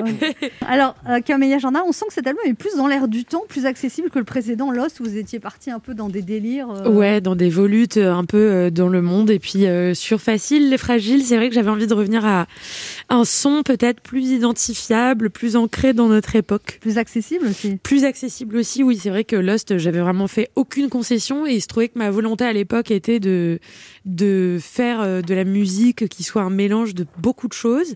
[0.00, 0.34] Ouais.
[0.66, 3.42] Alors, euh, Camélia Jordana, on sent que cet album est plus dans l'air du temps,
[3.48, 6.70] plus accessible que le précédent Lost, où vous étiez parti un peu dans des délires.
[6.70, 9.30] euh, Ouais, dans des volutes euh, un peu euh, dans le monde.
[9.30, 12.46] Et puis euh, sur Facile, les fragiles, c'est vrai que j'avais envie de revenir à
[13.08, 16.78] un son peut-être plus identifiable, plus ancré dans notre époque.
[16.80, 17.76] Plus accessible aussi.
[17.82, 21.60] Plus accessible aussi, oui, c'est vrai que Lost, j'avais vraiment fait aucune concession et il
[21.60, 23.58] se trouvait que ma volonté à l'époque était de,
[24.04, 27.94] de faire euh, de la musique qui soit un mélange de beaucoup de choses.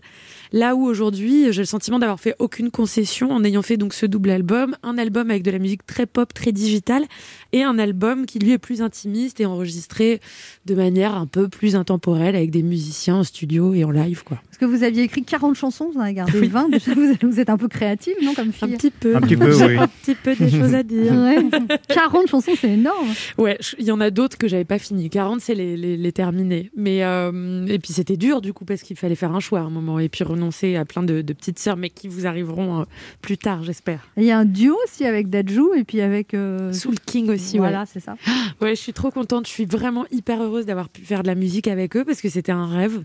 [0.53, 4.05] Là où aujourd'hui, j'ai le sentiment d'avoir fait aucune concession en ayant fait donc ce
[4.05, 7.05] double album, un album avec de la musique très pop, très digitale,
[7.53, 10.19] et un album qui lui est plus intimiste et enregistré
[10.65, 14.39] de manière un peu plus intemporelle avec des musiciens en studio et en live, quoi.
[14.45, 16.47] Parce que vous aviez écrit 40 chansons, vous en avez gardé Oui.
[16.49, 16.69] 20.
[16.69, 16.91] Déjà,
[17.21, 18.75] vous, êtes un peu créative, non, comme Un fille?
[18.75, 19.15] petit peu.
[19.15, 19.77] Un petit peu, oui.
[19.77, 21.11] Un petit peu des choses à dire.
[21.13, 21.37] Ouais.
[21.89, 23.07] 40 chansons, c'est énorme.
[23.37, 25.09] Ouais, il y en a d'autres que j'avais pas fini.
[25.09, 26.71] 40, c'est les, les, les terminés.
[26.75, 29.63] Mais euh, et puis c'était dur du coup parce qu'il fallait faire un choix à
[29.63, 32.81] un moment et puis renoncer à plein de, de petites sœurs, mais qui vous arriveront
[32.81, 32.83] euh,
[33.21, 34.07] plus tard, j'espère.
[34.17, 36.33] Il y a un duo aussi avec Dajou et puis avec.
[36.33, 38.13] euh, Soul King aussi, voilà, c'est ça.
[38.27, 38.31] ouais.
[38.71, 39.47] Ouais, je suis trop contente.
[39.47, 42.29] Je suis vraiment hyper heureuse d'avoir pu faire de la musique avec eux parce que
[42.29, 43.01] c'était un rêve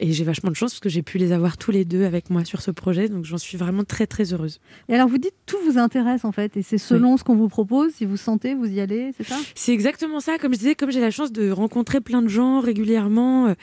[0.00, 2.30] et j'ai vachement de chance parce que j'ai pu les avoir tous les deux avec
[2.30, 3.08] moi sur ce projet.
[3.10, 4.60] Donc j'en suis vraiment très très heureuse.
[4.88, 7.48] Et alors, vous dites tout vous intéresse en fait, et c'est selon ce qu'on vous
[7.48, 9.36] propose, si vous sentez, vous y allez, c'est ça?
[9.54, 10.38] C'est exactement ça.
[10.38, 13.46] Comme je disais, comme j'ai la chance de rencontrer plein de gens régulièrement.
[13.48, 13.54] euh,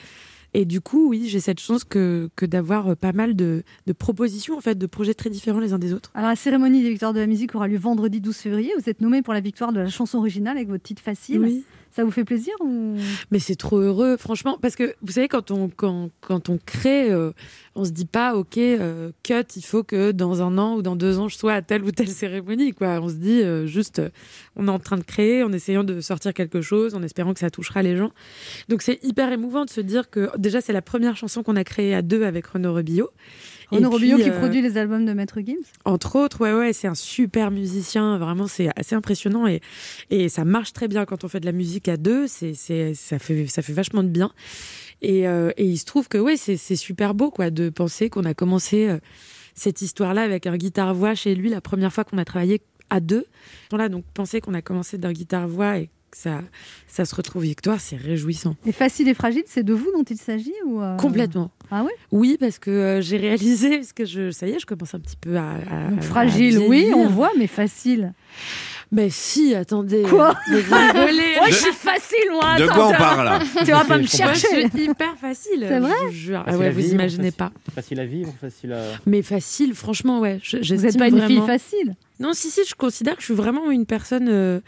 [0.54, 3.92] Et du coup, oui, j'ai cette chance que, que d'avoir euh, pas mal de, de
[3.92, 6.10] propositions, en fait, de projets très différents les uns des autres.
[6.14, 8.70] Alors, la cérémonie des victoires de la musique aura lieu vendredi 12 février.
[8.78, 11.40] Vous êtes nommé pour la victoire de la chanson originale avec votre titre facile.
[11.40, 11.64] Oui.
[11.94, 12.96] Ça vous fait plaisir ou...
[13.30, 17.10] Mais c'est trop heureux, franchement, parce que vous savez, quand on, quand, quand on crée,
[17.10, 17.32] euh,
[17.74, 20.96] on se dit pas, ok, euh, cut, il faut que dans un an ou dans
[20.96, 22.98] deux ans, je sois à telle ou telle cérémonie, quoi.
[23.02, 24.00] On se dit euh, juste,
[24.56, 27.40] on est en train de créer, en essayant de sortir quelque chose, en espérant que
[27.40, 28.10] ça touchera les gens.
[28.70, 31.64] Donc c'est hyper émouvant de se dire que déjà, c'est la première chanson qu'on a
[31.64, 33.10] créée à deux avec Renaud Rebillot.
[33.76, 35.56] Puis, Robillot qui euh, produit les albums de Maître Gims.
[35.84, 38.18] Entre autres, ouais, ouais, c'est un super musicien.
[38.18, 39.60] Vraiment, c'est assez impressionnant et,
[40.10, 42.26] et ça marche très bien quand on fait de la musique à deux.
[42.26, 44.32] C'est, c'est, ça fait, ça fait vachement de bien.
[45.00, 48.08] Et, euh, et il se trouve que, ouais, c'est, c'est super beau, quoi, de penser
[48.08, 48.98] qu'on a commencé euh,
[49.54, 53.26] cette histoire-là avec un guitare-voix chez lui la première fois qu'on a travaillé à deux.
[53.72, 56.40] Là, donc, penser qu'on a commencé d'un guitare-voix et ça,
[56.86, 58.56] ça se retrouve victoire, c'est réjouissant.
[58.66, 61.50] Et Facile et Fragile, c'est de vous dont il s'agit ou euh, Complètement.
[61.70, 61.92] Ah ouais?
[62.10, 65.00] Oui, parce que euh, j'ai réalisé, parce que je, ça y est, je commence un
[65.00, 65.50] petit peu à.
[65.70, 68.12] à- Donc, à Fragile, oui, on voit, mais Facile.
[68.94, 70.02] Mais si, attendez.
[70.02, 70.34] Quoi?
[70.50, 71.22] Mais vous rigolez.
[71.42, 72.58] Ouais, je suis facile, moi.
[72.58, 73.38] De quoi on parle là?
[73.64, 74.48] Tu vas pas me Je chercher.
[74.64, 75.64] je suis hyper facile.
[75.66, 75.92] C'est vrai?
[76.02, 76.44] je vous jure.
[76.46, 77.52] Ah ouais, vous vivre, imaginez facile- pas.
[77.74, 78.82] Facile à vivre, facile à.
[79.06, 80.40] Mais facile, franchement, ouais.
[80.42, 81.94] je- Vous n'êtes pas une fille vraiment- facile?
[82.20, 84.60] Non, si, si, je considère que je suis vraiment une personne euh,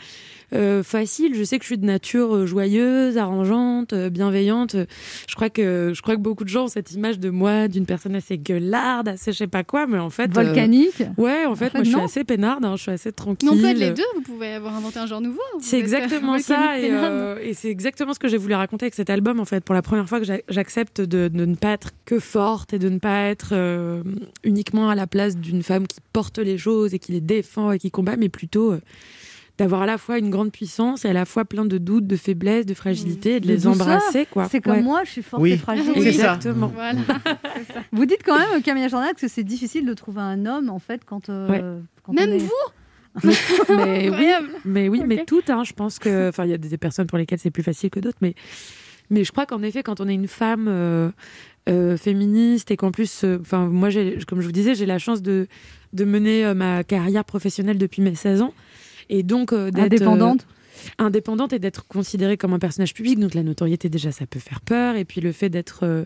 [0.52, 1.34] euh, facile.
[1.34, 4.76] Je sais que je suis de nature euh, joyeuse, arrangeante, euh, bienveillante.
[5.28, 7.86] Je crois que je crois que beaucoup de gens ont cette image de moi, d'une
[7.86, 10.30] personne assez gueularde, assez je sais pas quoi, mais en fait.
[10.36, 11.02] euh, Volcanique.
[11.16, 12.04] Ouais, en fait, fait, moi, je suis non.
[12.04, 13.48] assez peinarde, hein, je suis assez tranquille.
[13.52, 15.40] Mais on peut être les deux, vous pouvez avoir inventé un genre nouveau.
[15.60, 18.94] C'est euh, exactement ça, et, euh, et c'est exactement ce que j'ai voulu raconter avec
[18.94, 19.62] cet album en fait.
[19.64, 22.78] Pour la première fois que j'a- j'accepte de, de ne pas être que forte et
[22.78, 24.02] de ne pas être euh,
[24.44, 27.78] uniquement à la place d'une femme qui porte les choses et qui les défend et
[27.78, 28.80] qui combat, mais plutôt euh,
[29.58, 32.16] d'avoir à la fois une grande puissance et à la fois plein de doutes, de
[32.16, 34.48] faiblesses, de fragilité, et de De les embrasser quoi.
[34.50, 34.82] C'est comme Ouais.
[34.82, 35.52] moi, je suis forte Oui.
[35.52, 35.92] et fragile.
[35.96, 36.68] Exactement.
[36.74, 36.98] Voilà.
[37.92, 41.02] Vous dites quand même, Camilla Jordan, que c'est difficile de trouver un homme, en fait,
[41.04, 41.28] quand.
[41.28, 41.62] euh, Ouais.
[42.02, 42.50] quand Même on est- vous
[43.76, 44.32] Mais oui.
[44.64, 46.28] Mais oui, mais toutes, hein, je pense que.
[46.30, 48.34] Enfin, il y a des personnes pour lesquelles c'est plus facile que d'autres, mais,
[49.10, 51.10] mais je crois qu'en effet, quand on est une femme, euh,
[51.68, 54.98] euh, féministe et qu'en plus, euh, enfin moi, j'ai- comme je vous disais, j'ai la
[54.98, 55.46] chance de,
[55.92, 58.52] de mener euh, ma carrière professionnelle depuis mes 16 ans.
[59.08, 60.46] Et donc euh, d'être euh, Indépendante
[60.98, 63.18] indépendante et d'être considérée comme un personnage public.
[63.18, 64.96] Donc la notoriété, déjà, ça peut faire peur.
[64.96, 66.04] Et puis le fait d'être euh,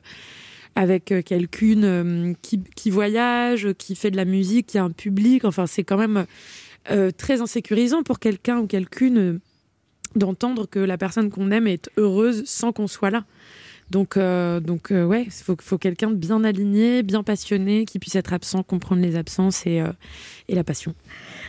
[0.77, 5.45] avec euh, quelqu'une qui, qui voyage, qui fait de la musique, qui a un public,
[5.45, 6.27] enfin, c'est quand même
[7.19, 9.41] très insécurisant pour quelqu'un ou quelqu'une
[10.17, 13.25] d'entendre que la personne qu'on aime est heureuse sans qu'on soit là.
[13.91, 17.99] Donc, euh, donc euh, ouais, il faut, faut quelqu'un de bien aligné, bien passionné, qui
[17.99, 19.93] puisse être absent, comprendre les absences et, euh,
[20.49, 20.95] et la passion.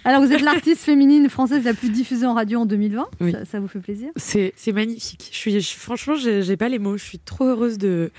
[0.05, 3.07] Alors, vous êtes l'artiste féminine française la plus diffusée en radio en 2020.
[3.21, 3.31] Oui.
[3.31, 5.29] Ça, ça vous fait plaisir C'est magnifique.
[5.31, 6.97] Je suis, je- franchement, j'ai pas les mots.
[6.97, 8.11] Je suis trop heureuse de.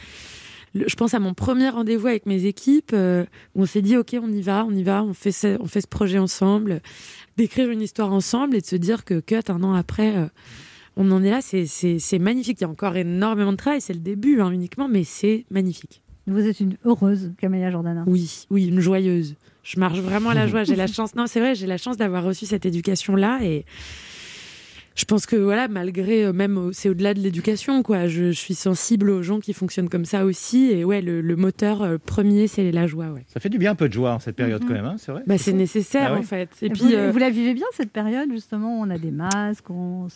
[0.75, 3.25] Je pense à mon premier rendez-vous avec mes équipes euh,
[3.57, 5.67] où on s'est dit ok, on y va, on y va, on fait ce, on
[5.67, 6.81] fait ce projet ensemble,
[7.37, 10.27] d'écrire une histoire ensemble et de se dire que cut un an après, euh,
[10.97, 11.41] on en est là.
[11.43, 12.59] C'est magnifique.
[12.61, 13.81] Il y a encore énormément de travail.
[13.81, 16.03] C'est le début hein, uniquement, mais c'est magnifique.
[16.29, 18.05] Vous êtes une heureuse, Camélia Jordana.
[18.07, 19.35] Oui, oui, une joyeuse.
[19.73, 20.65] Je marche vraiment à la joie.
[20.65, 21.15] J'ai la chance.
[21.15, 23.65] Non, c'est vrai, j'ai la chance d'avoir reçu cette éducation-là et
[24.97, 28.09] je pense que voilà, malgré euh, même c'est au-delà de l'éducation, quoi.
[28.09, 30.73] Je, je suis sensible aux gens qui fonctionnent comme ça aussi.
[30.73, 33.07] Et ouais, le, le moteur euh, premier, c'est la joie.
[33.11, 33.25] Ouais.
[33.29, 34.69] Ça fait du bien un peu de joie en cette période Mhm.
[34.69, 35.23] quand même, hein, c'est vrai.
[35.27, 36.19] Bah, c'est nécessaire Ah ouais.
[36.19, 36.51] en fait.
[36.63, 36.83] Et Et puis.
[36.83, 40.09] vous, euh, vous la vivez bien cette période justement où On a des masques, on,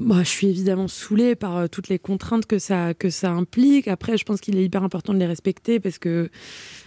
[0.00, 3.86] Bah, je suis évidemment saoulée par euh, toutes les contraintes que ça, que ça implique.
[3.86, 6.30] Après, je pense qu'il est hyper important de les respecter parce que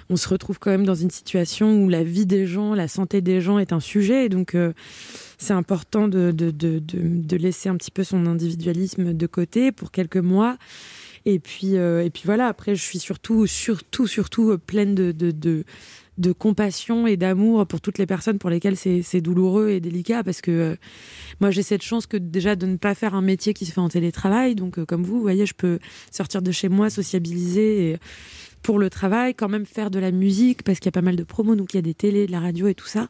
[0.09, 3.21] on se retrouve quand même dans une situation où la vie des gens, la santé
[3.21, 4.25] des gens est un sujet.
[4.25, 4.73] Et donc, euh,
[5.37, 9.91] c'est important de, de, de, de, laisser un petit peu son individualisme de côté pour
[9.91, 10.57] quelques mois.
[11.25, 15.63] Et puis, euh, et puis voilà, après, je suis surtout, surtout, surtout pleine de, de,
[16.37, 20.51] compassion et d'amour pour toutes les personnes pour lesquelles c'est douloureux et délicat parce que
[20.51, 20.75] euh,
[21.41, 23.81] moi j'ai cette chance que déjà de ne pas faire un métier qui se fait
[23.81, 25.77] en télétravail donc comme vous vous voyez je peux
[26.11, 27.97] sortir de chez moi sociabiliser
[28.65, 31.15] pour le travail quand même faire de la musique parce qu'il y a pas mal
[31.15, 33.09] de promos donc il y a des télés de la radio et tout ça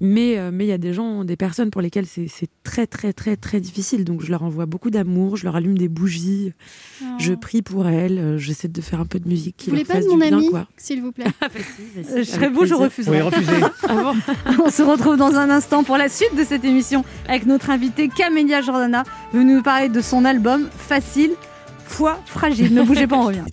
[0.00, 2.86] mais euh, mais il y a des gens des personnes pour lesquelles c'est c'est très
[2.86, 6.54] très très très difficile donc je leur envoie beaucoup d'amour je leur allume des bougies
[7.18, 9.84] je prie pour elles euh, j'essaie de faire un peu de musique qui Vous voulez
[9.84, 11.26] pas de mon ami, s'il vous plaît
[12.10, 13.18] Euh, je serais vous, je refuserais.
[13.18, 13.52] Oui, refusé.
[13.88, 14.14] Ah bon
[14.64, 18.08] On se retrouve dans un instant pour la suite de cette émission avec notre invitée
[18.08, 21.32] Camélia Jordana, venue nous parler de son album Facile,
[21.84, 22.72] Foi Fragile.
[22.72, 23.44] Ne bougez pas, on revient.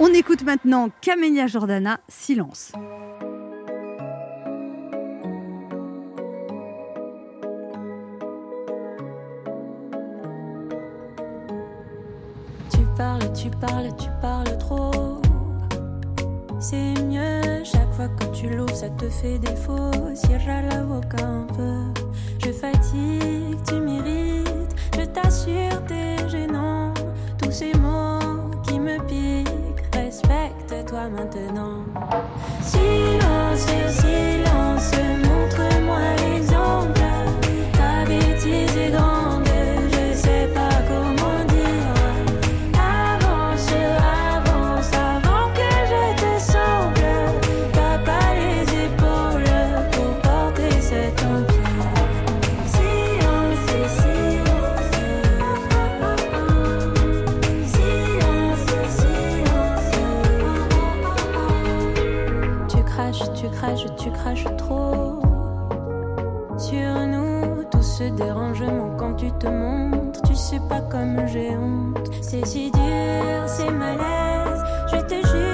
[0.00, 2.70] On écoute maintenant Camélia Jordana, Silence.
[12.70, 15.20] Tu parles, tu parles, tu parles trop.
[16.60, 19.90] C'est mieux, chaque fois que tu l'ouvres, ça te fait défaut.
[20.14, 22.00] Cierra la boca un peu.
[22.44, 24.76] Je fatigue, tu m'irrites.
[24.96, 26.94] Je t'assure, t'es gênant.
[27.42, 29.67] Tous ces mots qui me piquent,
[30.88, 31.84] respecte-toi maintenant.
[32.62, 34.90] Silence, silence,
[64.08, 65.20] tu craches trop.
[66.58, 70.22] Sur nous, tout ce dérangement quand tu te montres.
[70.22, 72.10] Tu sais pas comme j'ai honte.
[72.20, 74.62] C'est si dur, c'est malaise.
[74.92, 75.47] Je te jure,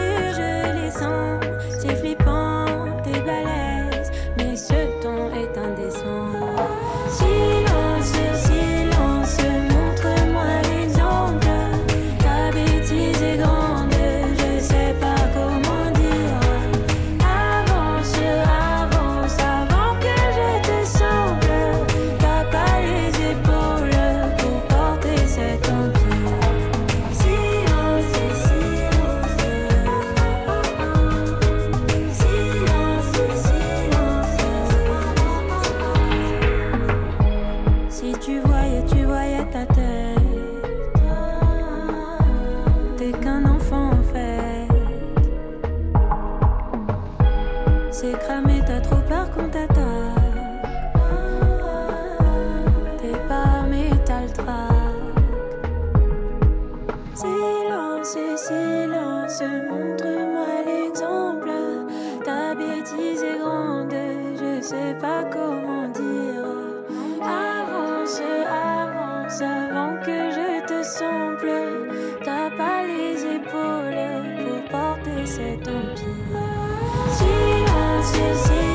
[78.25, 78.74] music.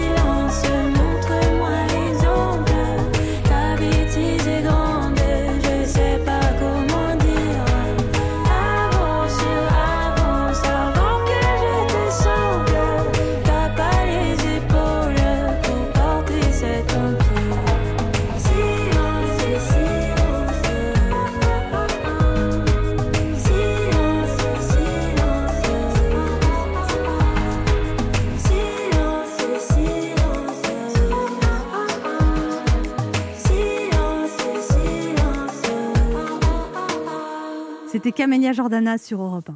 [38.01, 39.49] C'était Camélia Jordana sur Europe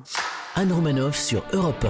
[0.58, 0.62] 1.
[0.62, 1.86] Anne Romanoff sur Europe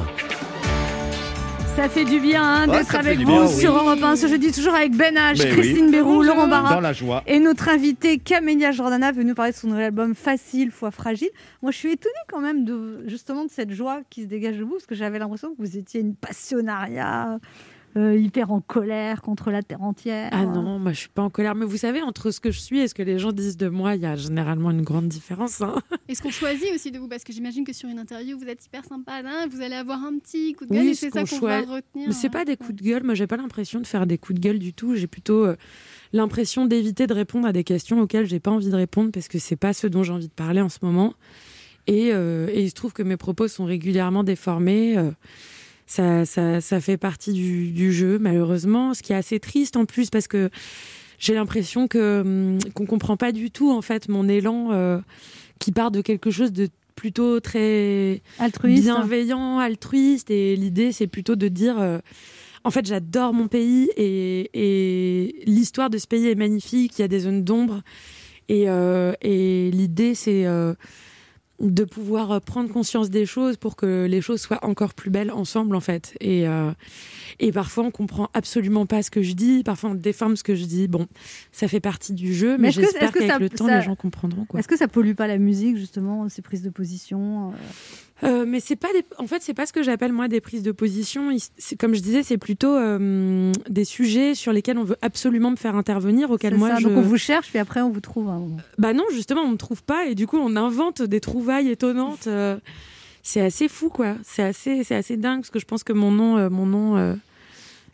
[1.76, 3.60] Ça fait du bien hein, d'être avec vous bien, oui.
[3.60, 5.58] sur Europe 1 ce jeudi, toujours avec Ben H, Mais oui.
[5.58, 6.80] Christine Bérou, Laurent Dans Barra.
[6.80, 7.24] la joie.
[7.26, 11.32] Et notre invité Camélia Jordana veut nous parler de son nouvel album Facile fois fragile.
[11.64, 14.64] Moi, je suis étonnée quand même de justement de cette joie qui se dégage de
[14.64, 17.40] vous, parce que j'avais l'impression que vous étiez une passionnariat
[17.96, 20.30] euh, hyper en colère contre la terre entière.
[20.32, 21.54] Ah non, moi je suis pas en colère.
[21.56, 23.68] Mais vous savez, entre ce que je suis et ce que les gens disent de
[23.70, 25.62] moi, il y a généralement une grande différence.
[25.62, 25.76] hein.
[26.08, 27.08] Est-ce qu'on choisit aussi de vous?
[27.08, 30.04] Parce que j'imagine que sur une interview, vous êtes hyper sympa, hein, vous allez avoir
[30.04, 32.08] un petit coup de gueule Oui, et ce c'est ça qu'on va retenir.
[32.08, 33.04] Mais c'est pas des coups de gueule.
[33.04, 34.96] Moi, j'ai pas l'impression de faire des coups de gueule du tout.
[34.96, 35.56] J'ai plutôt euh,
[36.14, 39.38] l'impression d'éviter de répondre à des questions auxquelles j'ai pas envie de répondre parce que
[39.40, 41.14] c'est pas ce dont j'ai envie de parler en ce moment.
[41.86, 44.98] Et, euh, et il se trouve que mes propos sont régulièrement déformés.
[45.94, 48.94] Ça, ça, ça fait partie du, du jeu, malheureusement.
[48.94, 50.50] Ce qui est assez triste en plus parce que
[51.20, 55.00] j'ai l'impression que hum, qu'on comprend pas du tout en fait mon élan euh,
[55.60, 58.84] qui part de quelque chose de plutôt très Altruiste.
[58.84, 60.32] bienveillant, altruiste.
[60.32, 62.00] Et l'idée, c'est plutôt de dire, euh,
[62.64, 66.98] en fait, j'adore mon pays et, et l'histoire de ce pays est magnifique.
[66.98, 67.82] Il y a des zones d'ombre.
[68.50, 70.46] Et, euh, et l'idée, c'est
[71.60, 75.32] de pouvoir euh, prendre conscience des choses pour que les choses soient encore plus belles
[75.32, 76.16] ensemble, en fait.
[76.20, 76.72] Et, euh,
[77.40, 79.64] et parfois, on comprend absolument pas ce que je dis.
[79.64, 80.88] Parfois, on déforme ce que je dis.
[80.88, 81.08] Bon,
[81.52, 84.46] ça fait partie du jeu, mais, j'espère qu'avec le temps, ça- les gens comprendront.
[84.46, 84.60] Quoi.
[84.60, 87.56] Est-ce que ça pollue pas la musique justement ces prises de position euh?
[88.24, 89.04] Euh, mais c'est pas des...
[89.18, 91.30] en fait c'est pas ce que j'appelle moi des prises de position
[91.80, 95.76] comme je disais c'est plutôt euh, des sujets sur lesquels on veut absolument me faire
[95.76, 98.26] intervenir auxquels moi ça, je Donc on vous cherche puis après on vous trouve.
[98.26, 98.58] moment.
[98.78, 102.28] bah non justement on me trouve pas et du coup on invente des trouvailles étonnantes
[102.28, 102.58] euh,
[103.24, 106.12] c'est assez fou quoi c'est assez c'est assez dingue parce que je pense que mon
[106.12, 107.16] nom mon nom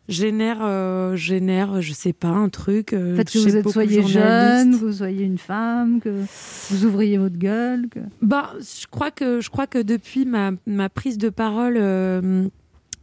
[0.09, 4.71] génère euh, génère je sais pas un truc euh, Peut-être que vous êtes soyez jeune,
[4.71, 6.09] que vous soyez une femme, que
[6.69, 7.87] vous ouvriez votre gueule.
[7.89, 7.99] Que...
[8.21, 12.47] Bah, je crois que je crois que depuis ma, ma prise de parole euh,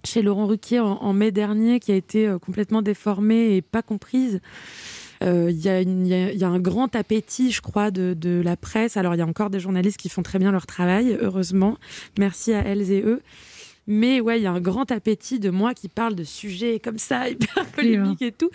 [0.04, 3.82] chez Laurent Ruquier en, en mai dernier, qui a été euh, complètement déformée et pas
[3.82, 4.40] comprise.
[5.24, 8.40] euh, Il y, il y il y a un grand appétit, je crois, de, de
[8.44, 8.96] la presse.
[8.96, 11.76] Alors, il y a encore des journalistes qui font très bien leur travail, heureusement.
[12.18, 13.22] Merci à elles et eux.
[13.86, 16.98] Mais ouais, il y a un grand appétit de moi qui parle de sujets comme
[16.98, 18.50] ça, hyper polémiques et tout.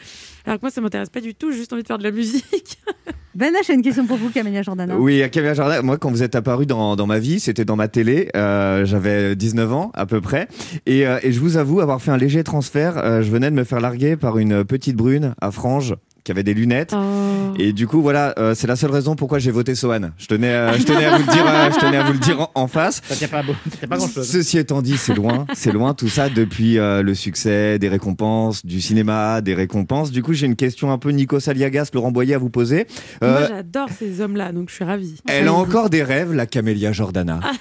[0.46, 2.12] Alors que moi, ça m'intéresse pas du tout, j'ai juste envie de faire de la
[2.12, 2.78] musique.
[3.34, 4.98] Ben H, j'ai une question pour vous, Camélia Jordana.
[4.98, 7.78] Oui, à Camélia Jordana, moi, quand vous êtes apparu dans, dans ma vie, c'était dans
[7.78, 8.28] ma télé.
[8.36, 10.50] euh, J'avais 19 ans, à peu près.
[10.86, 12.98] Et, euh, et je vous avoue avoir fait un léger transfert.
[12.98, 16.44] Euh, je venais de me faire larguer par une petite brune à franges qui avait
[16.44, 16.94] des lunettes.
[16.96, 17.54] Oh.
[17.58, 20.12] Et du coup, voilà, euh, c'est la seule raison pourquoi j'ai voté Sohan.
[20.18, 22.20] Je tenais, euh, je tenais à vous le dire, euh, je tenais à vous le
[22.20, 23.02] dire en, en face.
[23.08, 24.28] Ça tient pas, beau- ça tient pas grand-chose.
[24.30, 28.66] Ceci étant dit, c'est loin, c'est loin tout ça depuis euh, le succès, des récompenses,
[28.66, 30.12] du cinéma, des récompenses.
[30.12, 32.88] Du coup, j'ai une question un peu Nico Saliagas, Laurent Boyer à vous poser.
[33.24, 35.16] Euh, Moi, j'adore ces hommes-là, donc je suis ravie.
[35.28, 37.40] elle a encore des rêves, la Camélia Jordana.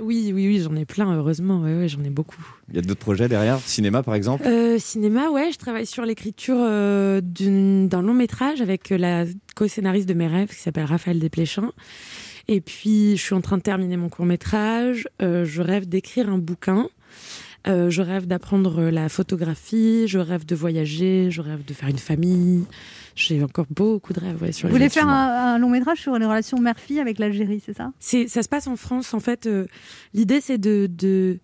[0.00, 1.60] Oui, oui, oui, j'en ai plein, heureusement.
[1.60, 2.44] Ouais, ouais, j'en ai beaucoup.
[2.68, 4.46] Il y a d'autres projets derrière, cinéma par exemple?
[4.46, 10.08] Euh, cinéma, ouais, je travaille sur l'écriture euh, d'un long métrage avec euh, la co-scénariste
[10.08, 11.72] de mes rêves qui s'appelle Raphaël Desplechin.
[12.48, 15.08] Et puis, je suis en train de terminer mon court métrage.
[15.22, 16.88] Euh, je rêve d'écrire un bouquin.
[17.66, 20.06] Euh, je rêve d'apprendre la photographie.
[20.06, 21.30] Je rêve de voyager.
[21.30, 22.64] Je rêve de faire une famille.
[23.16, 26.18] J'ai encore beaucoup de rêves ouais, sur Vous voulez faire un, un long métrage sur
[26.18, 27.92] les relations mère-fille avec l'Algérie, c'est ça?
[28.00, 29.46] C'est, ça se passe en France, en fait.
[29.46, 29.66] euh,
[30.14, 31.38] l'idée, c'est de, de,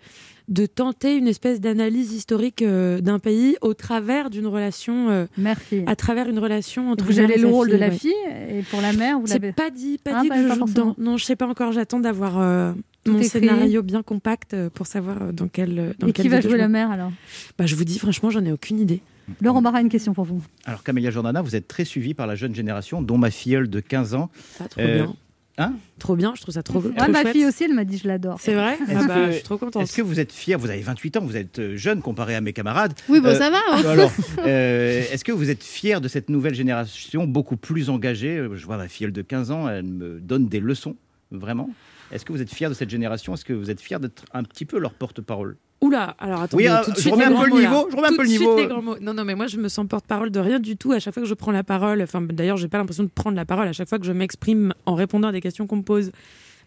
[0.48, 5.84] de tenter une espèce d'analyse historique euh, d'un pays au travers d'une relation, euh, Mère-fille.
[5.86, 7.94] à travers une relation entre Vous avez le rôle de la ouais.
[7.96, 8.12] fille
[8.50, 9.48] et pour la mère, vous l'avez.
[9.48, 10.94] C'est pas dit, pas Ah, dit pas- que je joue dedans.
[10.98, 11.70] Non, je sais pas encore.
[11.70, 12.72] J'attends d'avoir euh,
[13.10, 15.78] mon scénario bien compact euh, pour savoir euh, dans quel.
[15.78, 17.12] euh, Dans Et quel qui va jouer la mère alors?
[17.58, 19.00] Bah, Je vous dis, franchement, j'en ai aucune idée.
[19.40, 20.42] Laurent Barra, une question pour vous.
[20.64, 23.78] Alors, Camélia Jordana, vous êtes très suivie par la jeune génération, dont ma filleule de
[23.80, 24.28] 15 ans.
[24.58, 25.14] Ah, trop Euh, bien.
[25.58, 25.74] Hein?
[25.98, 27.32] Trop bien, je trouve ça trop, Ouais, trop ma chouette.
[27.34, 28.38] fille aussi, elle m'a dit je l'adore.
[28.40, 28.78] C'est vrai?
[28.88, 29.82] Ah bah, que- Je suis trop contente.
[29.82, 30.58] Est-ce que vous êtes fière?
[30.58, 32.94] Vous avez 28 ans, vous êtes jeune comparé à mes camarades.
[33.10, 33.58] Oui, bon, Euh, ça va.
[33.70, 34.08] hein.
[34.46, 38.42] Euh, est-ce que vous êtes fier de cette nouvelle génération beaucoup plus engagée?
[38.54, 40.96] Je vois ma filleule de 15 ans, elle me donne des leçons,
[41.30, 41.68] vraiment?
[42.12, 43.34] Est-ce que vous êtes fier de cette génération?
[43.34, 45.56] Est-ce que vous êtes fier d'être un petit peu leur porte-parole?
[45.80, 47.68] Oula, alors attendez, Oui, ah, tout de je suite remets un peu le là.
[47.70, 48.56] niveau, je remets un peu le niveau.
[48.58, 48.96] les grands mots.
[49.00, 50.92] Non, non, mais moi je me sens porte-parole de rien du tout.
[50.92, 53.36] À chaque fois que je prends la parole, enfin d'ailleurs j'ai pas l'impression de prendre
[53.36, 53.66] la parole.
[53.66, 56.10] À chaque fois que je m'exprime en répondant à des questions qu'on me pose,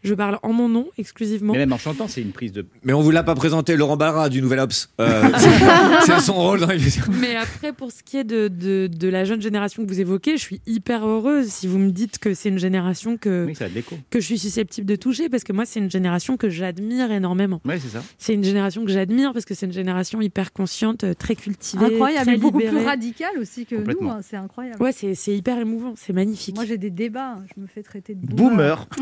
[0.03, 1.53] je parle en mon nom exclusivement.
[1.53, 2.65] Mais même en chantant, c'est une prise de.
[2.83, 4.89] Mais on vous l'a pas présenté, Laurent Barra du Nouvel Ops.
[4.99, 5.23] Euh,
[6.05, 7.03] c'est- son rôle dans l'émission.
[7.19, 10.37] Mais après, pour ce qui est de, de, de la jeune génération que vous évoquez,
[10.37, 13.65] je suis hyper heureuse si vous me dites que c'est une génération que, Oui, ça
[13.65, 13.97] a de l'écho.
[14.09, 17.61] que je suis susceptible de toucher, parce que moi, c'est une génération que j'admire énormément.
[17.65, 18.03] Oui, c'est ça.
[18.17, 21.85] C'est une génération que j'admire parce que c'est une génération hyper consciente, euh, très cultivée,
[21.85, 24.09] Incroyable, très beaucoup plus radical aussi que nous.
[24.09, 24.81] Hein, C'est incroyable.
[24.81, 26.55] Ouais, c'est c'est hyper émouvant, c'est magnifique.
[26.55, 27.35] Moi, j'ai des débats.
[27.55, 28.87] Je me fais traiter de Boomer.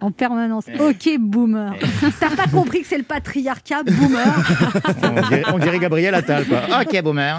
[0.00, 0.64] en permanence.
[0.78, 1.74] Ok, boomer.
[2.20, 4.26] T'as pas compris que c'est le patriarcat, boomer
[5.02, 6.62] On dirait, on dirait Gabriel Attal, quoi.
[6.82, 7.38] Ok, boomer.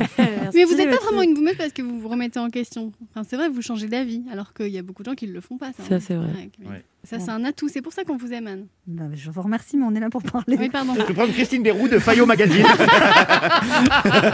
[0.53, 2.91] Mais vous n'êtes pas vraiment une boomeuse parce que vous vous remettez en question.
[3.11, 5.33] Enfin, c'est vrai, vous changez d'avis, alors qu'il y a beaucoup de gens qui ne
[5.33, 5.71] le font pas.
[5.77, 6.27] Ça, Ça, c'est vrai.
[6.65, 6.83] Ouais.
[7.03, 7.67] Ça, c'est un atout.
[7.69, 8.65] C'est pour ça qu'on vous aime, Anne.
[8.87, 10.57] Non, mais Je vous remercie, mais on est là pour parler.
[10.59, 10.93] Oui, pardon.
[10.95, 12.65] Je vais prendre Christine Desroux de Fayot Magazine.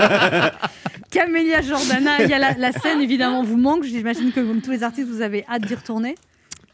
[1.12, 3.84] Camélia Jordana, il y a la, la scène évidemment vous manque.
[3.84, 6.16] J'imagine que comme tous les artistes, vous avez hâte d'y retourner.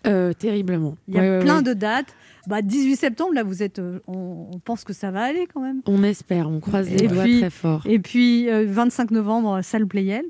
[0.07, 0.97] Euh, terriblement.
[1.07, 1.63] Il y a Ouais, plein ouais.
[1.63, 2.15] de dates.
[2.47, 3.79] Bah, 18 septembre, là, vous êtes.
[3.79, 5.81] euh, on, on pense que ça va aller quand même.
[5.85, 7.81] On espère, on croise Et les doigts puis- très fort.
[7.85, 10.23] Et puis, euh, 25 novembre, salle Playel.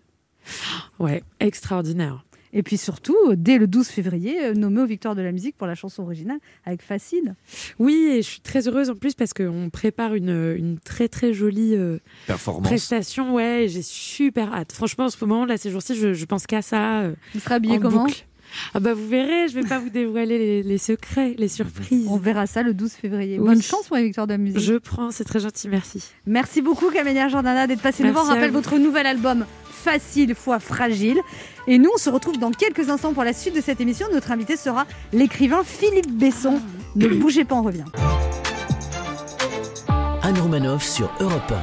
[1.00, 2.24] Ouais, extraordinaire.
[2.54, 5.56] Et puis surtout, euh, dès le 12 février, euh, nommé aux Victoires de la musique
[5.58, 7.36] pour la chanson originale avec Facile.
[7.78, 11.34] Oui, et je suis très heureuse en plus parce qu'on prépare une, une très très
[11.34, 12.66] jolie euh, Performance.
[12.68, 13.36] prestation.
[13.36, 14.72] Ouais, j'ai super hâte.
[14.72, 17.02] Franchement, en ce moment, là, ces jours-ci, je, je pense qu'à ça.
[17.02, 18.26] euh, Vous serez habillé en comment boucle.
[18.74, 22.08] Ah bah vous verrez, je vais pas vous dévoiler les, les secrets, les surprises.
[22.10, 23.40] On verra ça le 12 février.
[23.40, 23.48] Oui.
[23.48, 24.60] Bonne chance pour les Victoires de la musique.
[24.60, 26.04] Je prends, c'est très gentil, merci.
[26.26, 28.28] Merci beaucoup Camélia Jordana d'être passée nous voir.
[28.28, 28.58] Rappelle vous.
[28.58, 31.20] votre nouvel album Facile fois fragile.
[31.68, 34.08] Et nous, on se retrouve dans quelques instants pour la suite de cette émission.
[34.12, 36.60] Notre invité sera l'écrivain Philippe Besson.
[36.96, 37.86] Ne bougez pas, on revient.
[40.24, 41.54] Anne Romanoff sur Europe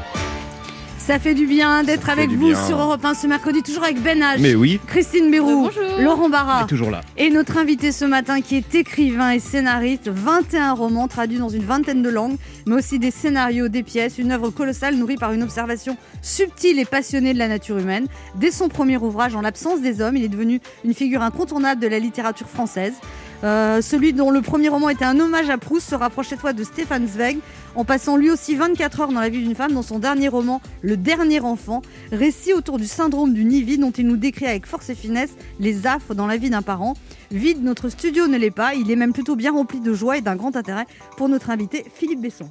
[1.06, 2.66] Ça fait du bien d'être avec vous bien.
[2.66, 4.80] sur Europe 1 ce mercredi, toujours avec Ben H, Mais oui.
[4.86, 6.00] Christine Bérou, Bonjour.
[6.00, 7.02] Laurent Barra est toujours là.
[7.18, 11.62] et notre invité ce matin qui est écrivain et scénariste, 21 romans traduits dans une
[11.64, 12.36] vingtaine de langues,
[12.66, 16.86] mais aussi des scénarios, des pièces, une œuvre colossale nourrie par une observation subtile et
[16.86, 18.06] passionnée de la nature humaine.
[18.36, 21.86] Dès son premier ouvrage, En l'absence des hommes, il est devenu une figure incontournable de
[21.88, 22.94] la littérature française.
[23.42, 26.54] Euh, celui dont le premier roman était un hommage à Proust se rapproche cette fois
[26.54, 27.36] de Stéphane Zweig,
[27.74, 30.60] en passant lui aussi 24 heures dans la vie d'une femme dans son dernier roman,
[30.82, 34.90] Le Dernier Enfant, récit autour du syndrome du nid dont il nous décrit avec force
[34.90, 36.94] et finesse les affres dans la vie d'un parent.
[37.30, 40.20] Vide, notre studio ne l'est pas, il est même plutôt bien rempli de joie et
[40.20, 42.48] d'un grand intérêt pour notre invité Philippe Besson.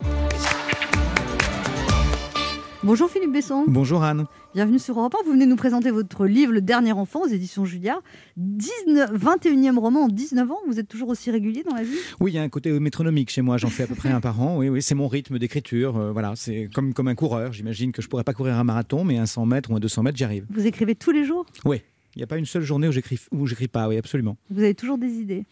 [2.84, 4.26] Bonjour Philippe Besson, Bonjour Anne.
[4.54, 5.26] Bienvenue sur Europe 1.
[5.26, 8.02] Vous venez nous présenter votre livre Le Dernier Enfant aux éditions Julliard.
[8.38, 11.98] 19, 21e roman en 19 ans, vous êtes toujours aussi régulier dans la vie?
[12.20, 13.58] Oui, il y a un côté métronomique chez moi.
[13.58, 14.58] J'en fais à peu près un par an.
[14.58, 15.98] Oui, oui, c'est mon rythme d'écriture.
[15.98, 17.54] euh, voilà, c'est comme, comme un coureur.
[17.54, 20.04] J'imagine que je pourrais pas courir un marathon, mais un 100 mètres ou un 200
[20.04, 20.46] mètres, j'y arrive.
[20.50, 21.46] Vous écrivez tous les jours?
[21.66, 21.82] Oui.
[22.16, 24.38] Il n'y a pas une seule journée où j'écris où j'écris pas, oui, absolument.
[24.52, 25.46] Vous avez toujours des idées?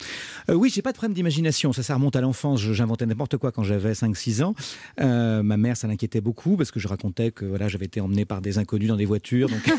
[0.49, 2.62] Euh, oui, j'ai pas de problème d'imagination, ça, ça remonte à l'enfance.
[2.62, 4.53] J'inventais n'importe quoi quand j'avais 5-6 ans.
[4.99, 8.26] Euh, ma mère, ça l'inquiétait beaucoup parce que je racontais que voilà, j'avais été emmené
[8.26, 9.59] par des inconnus dans des voitures, donc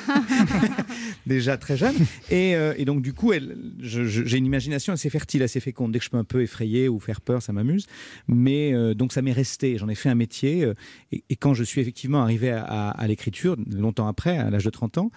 [1.26, 1.94] déjà très jeune.
[2.30, 3.32] Et, euh, et donc, du coup,
[3.80, 5.92] j'ai une imagination assez fertile, assez féconde.
[5.92, 7.86] Dès que je peux un peu effrayer ou faire peur, ça m'amuse.
[8.28, 9.78] Mais euh, donc, ça m'est resté.
[9.78, 10.68] J'en ai fait un métier.
[11.12, 14.64] et, et quand je suis effectivement arrivé à, à- à l'écriture, longtemps après, à l'âge
[14.64, 15.10] de 30 ans,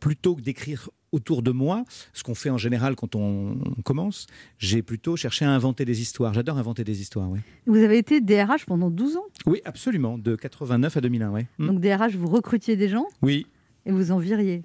[0.00, 0.71] plutôt que d'écrire
[1.12, 4.26] autour de moi, ce qu'on fait en général quand on, commence,
[4.58, 6.32] j'ai plutôt cherché à inventer des histoires.
[6.32, 7.40] J'adore inventer des histoires, oui.
[7.66, 9.24] Vous avez été DRH pendant 12 ans?
[9.46, 11.42] Oui, absolument, de 89 à 2001, oui.
[11.58, 11.66] Mm.
[11.66, 13.06] Donc DRH, vous recrutiez des gens?
[13.20, 13.46] Oui.
[13.86, 14.62] Et vous en viriez.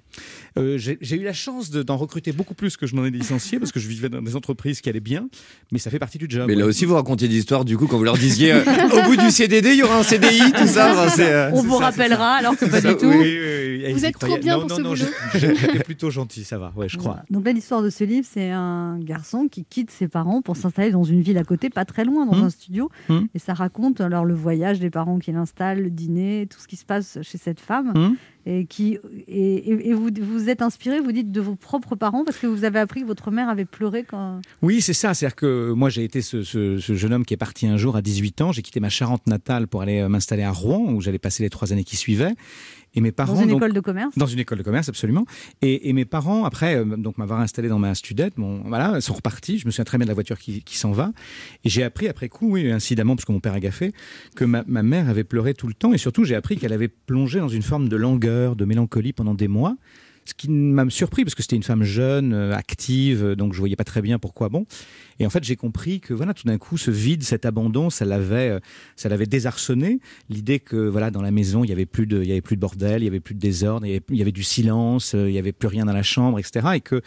[0.58, 3.58] Euh, j'ai eu la chance de- d'en recruter beaucoup plus que je n'en ai licencié
[3.58, 5.28] parce que je vivais dans des entreprises qui allaient bien,
[5.72, 6.44] mais ça fait partie du job.
[6.48, 6.68] Mais là ouais.
[6.68, 8.62] aussi, vous racontiez des histoires, du coup, quand vous leur disiez euh,
[8.92, 10.92] au bout du CDD, il y aura un CDI, tout ça.
[11.06, 13.06] enfin, euh, On vous rappellera alors que pas ça, du tout.
[13.06, 16.10] Oui, oui, oui, oui, Vous êtes trop bien non, pour non, ce non, J'étais plutôt
[16.10, 17.12] gentil, ça va, ouais, je crois.
[17.12, 17.24] Voilà.
[17.30, 20.90] Donc là, l'histoire de ce livre, c'est un garçon qui quitte ses parents pour s'installer
[20.90, 22.44] dans une ville à côté, pas très loin, dans Hmm.
[22.44, 22.90] un studio.
[23.08, 23.22] Hmm.
[23.34, 26.76] Et ça raconte alors le voyage des parents qui l'installent, le dîner, tout ce qui
[26.76, 27.92] se passe chez cette femme.
[27.94, 28.14] Hmm.
[28.46, 32.46] Et, qui, et, vous vous êtes inspiré, vous dites, de vos propres parents parce que
[32.46, 34.40] vous avez appris que votre mère avait pleuré quand.
[34.62, 35.12] Oui, c'est ça.
[35.12, 37.94] C'est-à-dire que moi, j'ai été ce, ce- ce jeune homme qui est parti un jour
[37.96, 38.52] à 18 ans.
[38.52, 41.50] J'ai quitté ma Charente natale pour aller euh, m'installer à Rouen, où j'allais passer les
[41.50, 42.34] trois années qui suivaient.
[42.94, 43.34] Et mes parents.
[43.34, 44.16] Dans une donc- école de commerce?
[44.16, 45.24] Dans une école de commerce, absolument.
[45.62, 49.14] Et, et mes parents, après euh, donc m'avoir installé dans ma studette, bon, voilà, sont
[49.14, 49.58] repartis.
[49.58, 51.12] Je me souviens très bien de la voiture qui, qui s'en va.
[51.64, 53.92] Et j'ai appris après coup, oui, incidemment, parce que mon père a gaffé,
[54.36, 55.92] que ma, ma mère avait pleuré tout le temps.
[55.92, 59.34] Et surtout, j'ai appris qu'elle avait plongé dans une forme de langueur, de mélancolie pendant
[59.34, 59.76] des mois.
[60.24, 63.76] Ce qui m'a surpris parce que c'était une femme jeune, euh, active, donc je voyais
[63.76, 64.50] pas très bien pourquoi.
[64.50, 64.66] Bon,
[65.18, 68.04] et en fait j'ai compris que voilà tout d'un coup ce vide, cet abandon, ça
[68.04, 68.60] l'avait, euh,
[68.96, 70.00] ça l'avait désarçonné.
[70.28, 72.56] L'idée que voilà dans la maison il y avait plus de, il y avait plus
[72.56, 75.34] de bordel, il y avait plus de désordre, il y avait, du silence, euh, il
[75.34, 76.66] y avait plus rien dans la chambre, etc.
[76.74, 77.00] Et que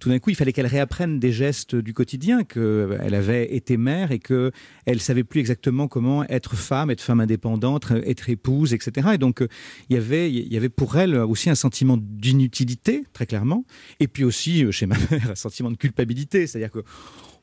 [0.00, 3.76] tout d'un coup il fallait qu'elle réapprenne des gestes du quotidien, que euh, avait été
[3.76, 4.50] mère et que
[4.86, 9.10] elle savait plus exactement comment être femme, être femme indépendante, être épouse, etc.
[9.14, 9.46] Et donc
[9.88, 13.64] il y avait, il y avait pour elle aussi un sentiment d'inutilité très clairement,
[14.00, 16.82] et puis aussi chez ma mère un sentiment de culpabilité, c'est-à-dire que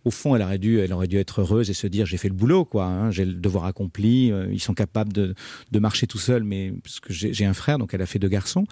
[0.03, 2.29] au fond, elle aurait dû, elle aurait dû être heureuse et se dire j'ai fait
[2.29, 2.85] le boulot, quoi.
[2.85, 4.31] hein, j'ai le devoir accompli.
[4.31, 5.35] euh, ils sont capables de,
[5.79, 8.27] marcher tout seuls, mais parce que j'ai j'ai un frère, donc elle a fait deux
[8.27, 8.65] garçons,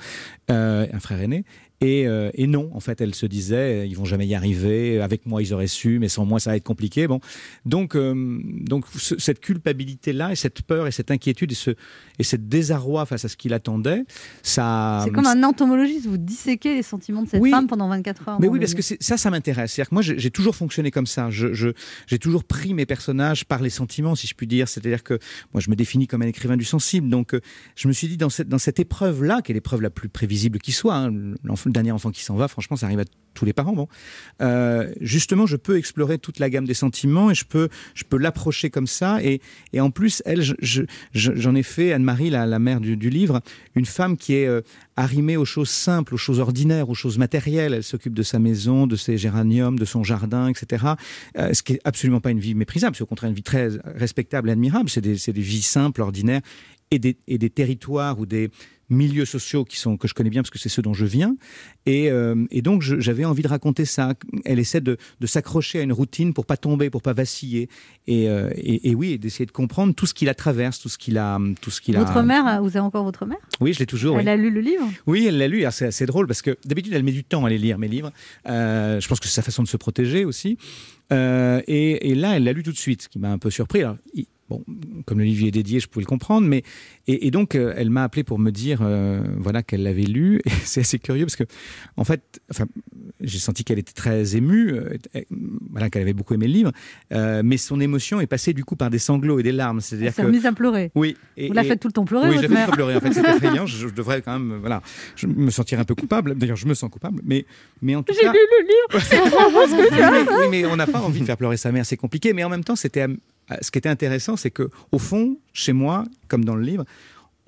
[0.52, 1.44] euh, un frère aîné.
[1.82, 5.00] Et, euh, et non, en fait, elle se disait, ils vont jamais y arriver.
[5.02, 7.08] Avec moi, ils auraient su, mais sans moi, ça va être compliqué.
[7.08, 7.20] Bon,
[7.66, 11.72] donc, euh, donc ce- cette culpabilité-là, et cette peur, et cette inquiétude, et ce
[12.20, 14.04] et cette désarroi face à ce qu'il attendait,
[14.44, 15.02] ça.
[15.06, 17.50] C'est comme un entomologiste, vous disséquez les sentiments de cette Oui.
[17.52, 18.42] femme pendant 24 heures.
[18.42, 19.72] Mais oui, parce que ça, ça m'intéresse.
[19.74, 21.30] C'est-à-dire que moi, j'ai j'ai toujours fonctionné comme ça.
[21.32, 21.70] Je- je-
[22.08, 24.68] J'ai toujours pris mes personnages par les sentiments, si je puis dire.
[24.68, 25.18] C'est-à-dire que
[25.54, 27.08] moi, je me définis comme un écrivain du sensible.
[27.10, 27.42] Donc, euh,
[27.76, 30.60] je me suis dit, dans cette, dans cette épreuve-là, qui est l'épreuve la plus prévisible
[30.60, 31.14] qui soit, hein,
[31.44, 33.74] l'enfant- le dernier enfant qui s'en va, franchement, ça arrive à tous les parents.
[33.74, 33.88] Bon,
[34.42, 38.18] Euh, justement, je peux explorer toute la gamme des sentiments et je peux, je peux
[38.18, 39.20] l'approcher comme ça.
[39.24, 39.42] Et,
[39.80, 43.42] en plus, elle, je- je- je- j'en ai fait Anne-Marie, la, mère du, livre,
[43.76, 44.62] une femme qui est euh,
[44.96, 47.74] arrimée aux choses simples, aux choses ordinaires, aux choses matérielles.
[47.74, 50.86] Elle s'occupe de sa maison, de ses géraniums, de son jardin, etc.
[51.38, 53.70] Euh, ce qui est absolument pas une vie méprisable, c'est au contraire une vie très
[53.86, 54.90] respectable et admirable.
[54.90, 56.42] C'est des, vies simples, ordinaires,
[56.92, 58.50] et des territoires ou des
[58.90, 61.36] milieux sociaux qui sont que je connais bien parce que c'est ceux dont je viens.
[61.86, 64.14] Et, euh, et donc j'avais envie de raconter ça.
[64.46, 67.70] Elle essaie de, de s'accrocher à une routine pour pas tomber, pour pas vaciller.
[68.08, 70.90] Et, euh, et, et oui, et d'essayer de comprendre tout ce qui la traverse, tout
[70.90, 72.04] ce qu'il a, tout ce qu'il a.
[72.04, 73.38] Votre mère, vous avez encore votre mère?
[73.62, 74.16] Oui, je l'ai toujours.
[74.16, 74.22] oui.
[74.22, 74.88] Elle a lu le livre?
[75.06, 75.60] Oui, elle l'a lu.
[75.62, 77.88] Alors, C'est assez drôle parce que d'habitude, elle met du temps à les lire, mes
[77.88, 78.12] livres.
[78.48, 80.58] Euh, je pense que c'est sa façon de se protéger aussi.
[81.12, 83.50] Euh, et, et là, elle l'a lu tout de suite, ce qui m'a un peu
[83.50, 83.82] surpris.
[83.82, 83.98] Alors,
[84.50, 84.64] bon,
[85.06, 86.48] comme le livre lui est dédié, je pouvais le comprendre.
[86.48, 86.64] Mais,
[87.08, 90.42] et, et donc, euh, elle m'a appelé pour me dire euh, voilà, qu'elle l'avait lu.
[90.46, 91.44] Et c'est assez curieux parce que,
[91.98, 92.66] en fait, enfin,
[93.22, 94.90] j'ai senti qu'elle était très émue, euh,
[95.72, 96.72] voilà, qu'elle avait beaucoup aimé le livre.
[97.44, 99.82] Mais son émotion est passée du coup par des sanglots et des larmes.
[99.82, 100.92] C'est-à-dire s'est remise à pleurer.
[100.96, 101.16] Oui.
[101.38, 102.96] et- Vous la faites tout le temps pleurer, Oui, le temps pleurer.
[102.96, 103.66] En fait, c'est effrayant.
[103.66, 104.82] Je, je devrais quand même, voilà,
[105.16, 106.36] je me sentir un peu coupable.
[106.36, 107.22] D'ailleurs, je me sens coupable.
[107.24, 107.46] Mais,
[107.82, 108.34] mais en tout J'ai cas.
[108.34, 110.26] lu le livre, c'est vraiment ce que tu as oui, fait.
[110.26, 112.34] mais, oui, mais on n'a pas envie de faire pleurer sa mère, c'est compliqué.
[112.34, 113.06] Mais en même temps, c'était,
[113.62, 116.86] ce qui était intéressant, c'est que au fond, chez moi, comme dans le livre,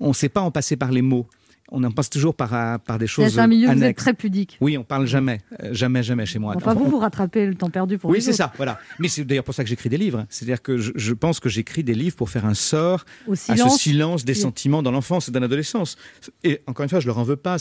[0.00, 1.26] on ne sait pas en passer par les mots.
[1.70, 4.12] On en passe toujours par, euh, par des choses C'est un milieu vous êtes très
[4.12, 4.58] pudique.
[4.60, 6.52] Oui, on parle jamais, euh, jamais, jamais chez moi.
[6.54, 8.78] Enfin, vous, On- vous rattrapez le temps perdu pour oui, c'est ça, voilà.
[8.98, 10.26] Mais c'est d'ailleurs pour ça que j'écris des livres.
[10.28, 13.36] C'est-à-dire que je, je pense que j'écris des livres pour faire un sort Au à
[13.36, 14.38] ce silence des Oui.
[14.40, 15.96] sentiments dans l'enfance et dans l'adolescence.
[16.44, 17.56] Et encore une fois, je leur en veux pas.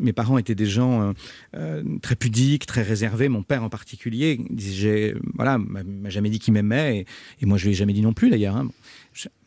[0.00, 1.14] Mes parents étaient des gens
[1.56, 3.30] euh, très pudiques, très réservés.
[3.30, 7.06] Mon père en particulier, disait, voilà, m'a m'a jamais dit qu'il m'aimait et,
[7.42, 8.56] et moi je lui ai jamais dit non plus d'ailleurs.
[8.56, 8.68] hein.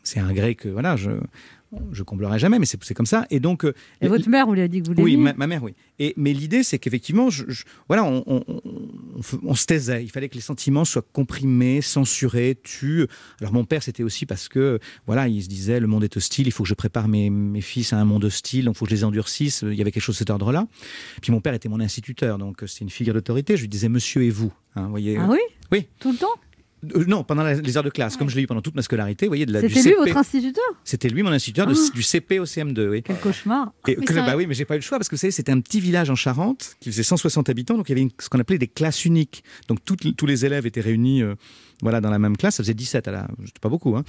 [0.06, 1.12] C'est un gré que voilà, je
[1.91, 3.26] je comblerai jamais, mais c'est comme ça.
[3.30, 5.34] Et donc, euh, Et votre mère, vous lui a dit que vous l'aimiez oui, ma,
[5.34, 5.74] ma mère, oui.
[5.99, 10.03] Et, mais l'idée, c'est qu'effectivement, je, je- voilà, on, on- se taisait.
[10.03, 13.07] Il fallait que les sentiments soient comprimés, censurés, tus.
[13.39, 16.47] Alors mon père, c'était aussi parce que, voilà, il se disait, le monde est hostile,
[16.47, 18.86] il faut que je prépare mes, mes fils à un monde hostile, donc il faut
[18.86, 19.63] que je les endurcisse.
[19.67, 20.67] Il y avait quelque chose de cet ordre-là.
[21.21, 23.55] Puis mon père était mon instituteur, donc euh, c'était une figure d'autorité.
[23.55, 24.51] Je lui disais monsieur et vous.
[24.76, 25.39] hein, vous voyez, Ah oui
[25.71, 25.88] Oui.
[25.99, 26.34] Tout le temps
[26.95, 28.81] Euh, non, pendant la- les heures de classe, comme je l'ai eu pendant toute ma
[28.81, 29.99] scolarité, vous voyez, de la, du C'était lui CP.
[30.05, 31.91] votre instituteur C'était lui mon instituteur de- Ah.
[31.93, 32.89] du CP au CM2.
[32.89, 33.01] Oui.
[33.03, 33.71] Quel cauchemar.
[33.88, 35.19] Et Mais que- ça- bah oui, mais j'ai pas eu le choix parce que vous
[35.19, 38.01] savez, c'était un petit village en Charente qui faisait 160 habitants, donc il y avait
[38.01, 39.43] une- ce qu'on appelait des classes uniques.
[39.67, 41.36] Donc toutes- tous les élèves étaient réunis, euh,
[41.84, 42.55] voilà, dans la même classe.
[42.55, 43.27] Ça faisait 17 à la,
[43.61, 44.03] pas beaucoup, hein.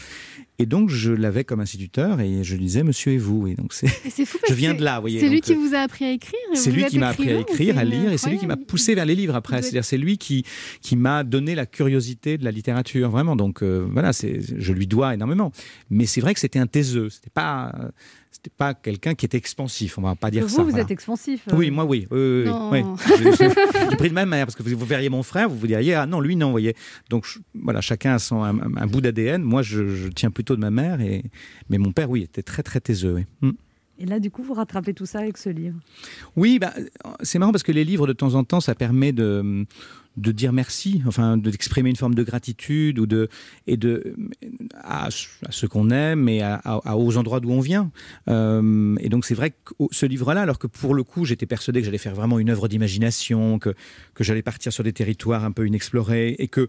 [0.59, 3.49] Et donc je l'avais comme instituteur et je lui disais Monsieur et vous.
[3.49, 5.21] Et donc c'est, fou parce je viens de là, vous voyez.
[5.21, 7.31] C'est lui donc, qui euh, vous a appris à écrire c'est lui qui m'a appris
[7.31, 9.63] à écrire, à lire, et c'est lui qui m'a poussé vers les livres après.
[9.63, 10.45] C'est-à-dire, c'est lui qui,
[10.81, 13.37] qui m'a donné la curiosité de la littérature, vraiment.
[13.37, 15.53] Donc euh, voilà, c'est, je lui dois énormément.
[15.91, 17.11] Mais c'est vrai que c'était un taiseux.
[17.11, 17.73] C'était pas,
[18.47, 19.99] euh, pas quelqu'un qui était expansif.
[19.99, 20.63] On va pas dire vous, ça.
[20.63, 20.85] vous voilà.
[20.85, 21.43] êtes expansif.
[21.53, 21.57] euh.
[21.57, 22.07] Oui, moi, oui.
[22.11, 22.83] oui, oui.
[23.39, 25.95] J'ai- pris de ma mère, parce que vous, vous verriez mon frère, vous vous diriez,
[25.95, 26.75] ah non, lui, non, vous voyez.
[27.11, 29.43] Donc, je- voilà, chacun a son, un, un bout d'ADN.
[29.43, 31.25] Moi, je, je tiens plutôt de ma mère, et,
[31.71, 33.15] mais mon père, oui, était très, très taiseux.
[33.15, 33.25] oui.
[33.41, 33.51] Mm.
[33.99, 35.79] Et là, du coup, vous rattrapez tout ça avec ce livre.
[36.37, 36.73] Oui, bah,
[37.23, 39.67] c'est marrant parce que les livres, de temps en temps, ça permet de,
[40.17, 43.29] de dire merci, enfin, de- d'exprimer une forme de gratitude ou de,
[43.69, 44.17] et de,
[44.83, 45.11] à, à
[45.51, 47.93] ceux qu'on aime et à, à- aux endroits d'où on vient.
[48.29, 51.81] Euh, et donc, c'est vrai que ce livre-là, alors que pour le coup, j'étais persuadé
[51.81, 53.75] que j'allais faire vraiment une œuvre d'imagination, que,
[54.15, 56.69] que j'allais partir sur des territoires un peu inexplorés et que,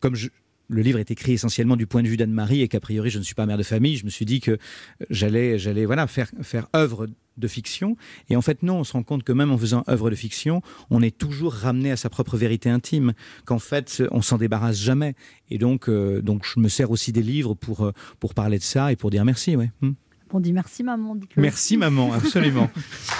[0.00, 0.28] comme je,
[0.72, 3.22] le livre est écrit essentiellement du point de vue d'Anne-Marie et qu'a priori je ne
[3.22, 4.58] suis pas mère de famille, je me suis dit que
[5.10, 7.06] j'allais, j'allais voilà, faire, faire œuvre
[7.36, 7.96] de fiction.
[8.28, 10.62] Et en fait, non, on se rend compte que même en faisant œuvre de fiction,
[10.90, 13.12] on est toujours ramené à sa propre vérité intime,
[13.44, 15.14] qu'en fait, on s'en débarrasse jamais.
[15.50, 18.62] Et donc, euh, donc je me sers aussi des livres pour, euh, pour parler de
[18.62, 19.56] ça et pour dire merci.
[19.56, 19.92] Hmm.
[20.34, 21.16] On dit merci, maman.
[21.36, 22.70] Merci, maman, absolument.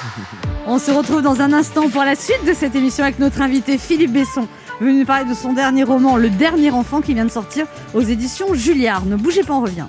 [0.66, 3.76] On se retrouve dans un instant pour la suite de cette émission avec notre invité
[3.76, 4.48] Philippe Besson,
[4.80, 8.00] venu nous parler de son dernier roman, Le Dernier Enfant, qui vient de sortir aux
[8.00, 9.04] éditions Julliard.
[9.04, 9.86] Ne bougez pas, on revient.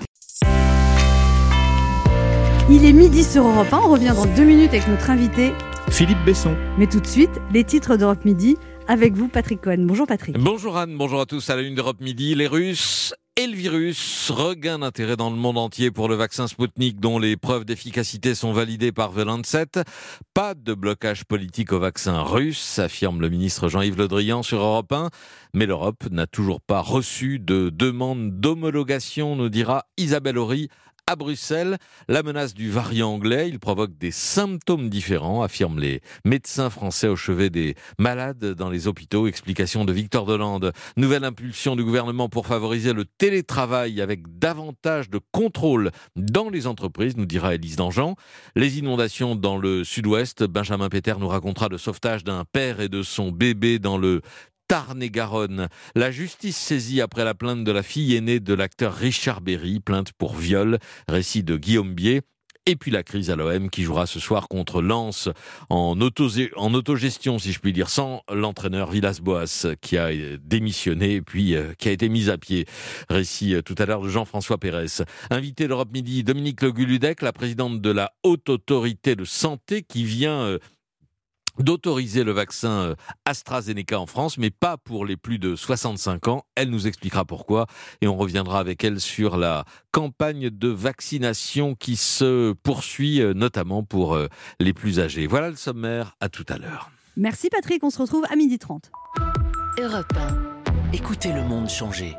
[2.70, 5.54] Il est midi sur Europe 1, on revient dans deux minutes avec notre invité.
[5.90, 6.56] Philippe Besson.
[6.78, 8.58] Mais tout de suite, les titres d'Europe Midi
[8.88, 9.86] Avec vous, Patrick Cohen.
[9.86, 10.38] Bonjour Patrick.
[10.38, 11.50] Bonjour Anne, bonjour à tous.
[11.50, 14.30] À la une d'Europe Midi, les Russes et le virus.
[14.30, 18.52] Regain d'intérêt dans le monde entier pour le vaccin Sputnik dont les preuves d'efficacité sont
[18.52, 19.72] validées par The Lancet.
[20.34, 24.92] Pas de blocage politique au vaccin russe, affirme le ministre Jean-Yves Le Drian sur Europe
[24.92, 25.10] 1.
[25.54, 30.68] Mais l'Europe n'a toujours pas reçu de demande d'homologation, nous dira Isabelle Horry
[31.08, 31.78] à Bruxelles.
[32.08, 37.16] La menace du variant anglais, il provoque des symptômes différents, affirment les médecins français au
[37.16, 39.28] chevet des malades dans les hôpitaux.
[39.28, 40.72] Explication de Victor Delande.
[40.96, 47.18] Nouvelle impulsion du gouvernement pour favoriser le télétravail avec davantage de contrôle dans les entreprises,
[47.18, 48.16] nous dira Élise Dangean.
[48.56, 53.04] Les inondations dans le sud-ouest, Benjamin Péter nous racontera le sauvetage d'un père et de
[53.04, 54.22] son bébé dans le
[54.74, 55.68] Tarn-et-Garonne.
[55.94, 60.14] La justice saisie après la plainte de la fille aînée de l'acteur Richard Berry, plainte
[60.14, 62.22] pour viol, récit de Guillaume Bier.
[62.66, 65.30] Et puis la crise à l'OM qui jouera ce soir contre Lens
[65.70, 70.10] en, auto en autogestion, si je puis dire, sans l'entraîneur Villas-Boas qui a
[70.42, 72.66] démissionné et puis euh, qui a été mis à pied.
[73.10, 75.04] Récit euh, tout à l'heure de Jean-François Pérez.
[75.30, 80.06] Invité d'Europe Midi, Dominique Le Guludec, la présidente de la Haute Autorité de Santé qui
[80.06, 80.60] vient euh,
[81.60, 82.96] d'autoriser le vaccin euh,
[83.26, 86.46] AstraZeneca en France, mais pas pour les plus de 65 ans.
[86.56, 87.68] Elle nous expliquera pourquoi
[88.02, 93.84] et on reviendra avec elle sur la campagne de vaccination qui se poursuit, euh, notamment
[93.84, 94.28] pour euh,
[94.60, 95.28] les plus âgés.
[95.28, 96.92] Voilà le sommaire, à tout à l'heure.
[97.16, 98.90] Merci Patrick, on se retrouve à 12h30.
[99.80, 100.94] Europe 1.
[100.94, 102.16] Écoutez le monde changer.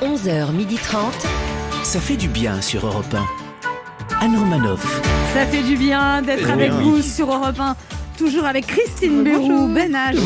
[0.00, 1.26] 11h30.
[1.84, 3.43] Ça fait du bien sur Europe 1.
[4.24, 5.02] Anne Romanoff.
[5.34, 6.80] Ça fait du bien d'être fait avec bien.
[6.80, 7.76] vous sur Europe 1.
[8.16, 10.16] Toujours avec Christine Bérou, Ben H.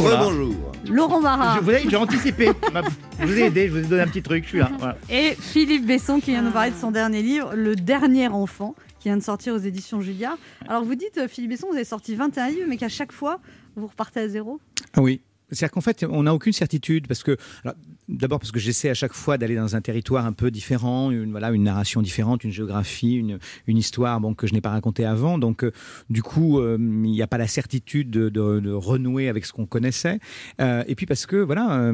[0.89, 2.53] Laurent Marat Je vous ai, j'ai anticipé.
[3.21, 4.71] Je vous ai aidé, je vous ai donné un petit truc, je suis là.
[4.79, 4.97] Voilà.
[5.11, 9.09] et Philippe Besson qui vient nous parler de son dernier livre, Le Dernier Enfant, qui
[9.09, 10.39] vient de sortir aux éditions Julia.
[10.69, 13.41] Alors vous dites, euh, Philippe Besson, vous avez sorti 21 livres, mais qu'à chaque fois,
[13.75, 14.61] vous repartez à zéro?
[14.95, 15.23] Ah oui.
[15.51, 17.75] C'est-à-dire qu'en fait, on n'a aucune certitude parce que, alors,
[18.09, 21.31] d'abord parce que j'essaie à chaque fois d'aller dans un territoire un peu différent, une,
[21.31, 25.05] voilà, une narration différente, une géographie, une, une histoire bon, que je n'ai pas racontée
[25.05, 25.39] avant.
[25.39, 25.73] Donc, euh,
[26.11, 29.53] du coup, euh, il n'y a pas la certitude de, de- de renouer avec ce
[29.53, 30.19] qu'on connaissait.
[30.61, 31.93] Euh, et puis parce que, voilà,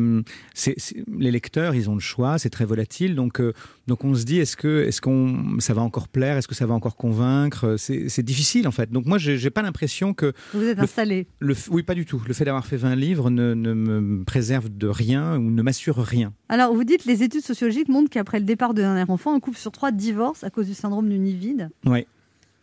[1.18, 3.14] les lecteurs, ils ont le choix, c'est très volatile.
[3.14, 3.40] Donc,
[3.86, 6.64] donc on se dit, est-ce que, est-ce qu'on, ça va encore plaire, est-ce que ça
[6.66, 7.76] va encore convaincre?
[7.78, 8.90] C'est difficile en fait.
[8.90, 11.26] Donc moi, j'ai pas l'impression que Vous êtes le- installé.
[11.40, 12.22] le oui, pas du tout.
[12.26, 15.96] Le fait d'avoir fait 20 livres ne, ne me préserve de rien ou ne m'assure
[15.98, 16.32] rien.
[16.48, 19.58] Alors vous dites, les études sociologiques montrent qu'après le départ de dernier enfant, un couple
[19.58, 21.70] sur trois divorce à cause du syndrome du nid vide.
[21.84, 22.06] Oui.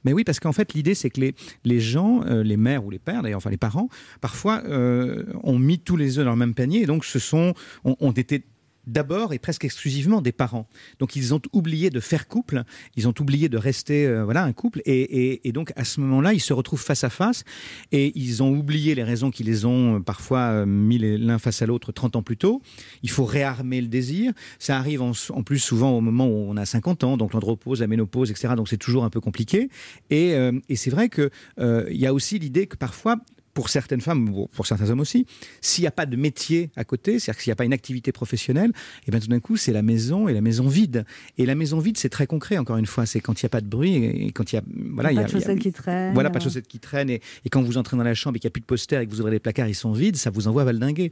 [0.04, 2.90] Mais oui, parce qu'en fait, l'idée, c'est que les, les gens, euh, les mères ou
[2.90, 3.88] les pères, d'ailleurs, enfin les parents,
[4.20, 7.54] parfois euh, ont mis tous les œufs dans le même panier et donc ce sont,
[7.86, 8.44] ont, ont été
[8.88, 10.68] d'abord et presque exclusivement des parents.
[11.00, 12.64] Donc ils ont oublié de faire couple,
[12.96, 16.40] ils ont oublié de rester euh, voilà un couple et, donc à ce moment-là ils
[16.40, 17.44] se retrouvent face à face
[17.92, 21.62] et ils ont oublié les raisons qui les ont euh, parfois euh, mis l'un face
[21.62, 22.62] à l'autre 30 ans plus tôt.
[23.04, 24.34] Il faut réarmer le désir.
[24.60, 25.14] Ça arrive en,
[25.44, 28.54] plus souvent au moment où on a 50 ans, donc l'andropause, la ménopause, etc.
[28.56, 29.70] Donc c'est toujours un peu compliqué.
[30.10, 31.30] Et, euh, c'est vrai que
[31.60, 33.18] euh, il y a aussi l'idée que parfois
[33.54, 35.26] pour certaines femmes, ou pour certains hommes aussi,
[35.62, 37.74] s'il n'y a pas de métier à côté, c'est-à-dire que s'il n'y a pas une
[37.74, 38.72] activité professionnelle,
[39.08, 41.06] et bien tout d'un coup, c'est la maison et la maison vide.
[41.38, 43.06] Et la maison vide, c'est très concret, encore une fois.
[43.06, 44.64] C'est quand il n'y a pas de bruit et quand il y a.
[44.94, 46.14] Voilà, Pas il a- de y a- chaussettes qui traînent.
[46.14, 47.10] Voilà, pas de chaussettes qui traînent.
[47.10, 49.02] Et, et quand vous entrez dans la chambre et qu'il n'y a plus de posters
[49.02, 51.12] et que vous ouvrez les placards, ils sont vides, ça vous envoie valdinguer.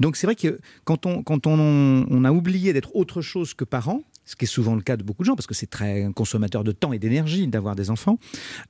[0.00, 3.64] Donc c'est vrai que quand on, quand on, on a oublié d'être autre chose que
[3.64, 6.08] parent, ce qui est souvent le cas de beaucoup de gens, parce que c'est très
[6.14, 8.18] consommateur de temps et d'énergie d'avoir des enfants,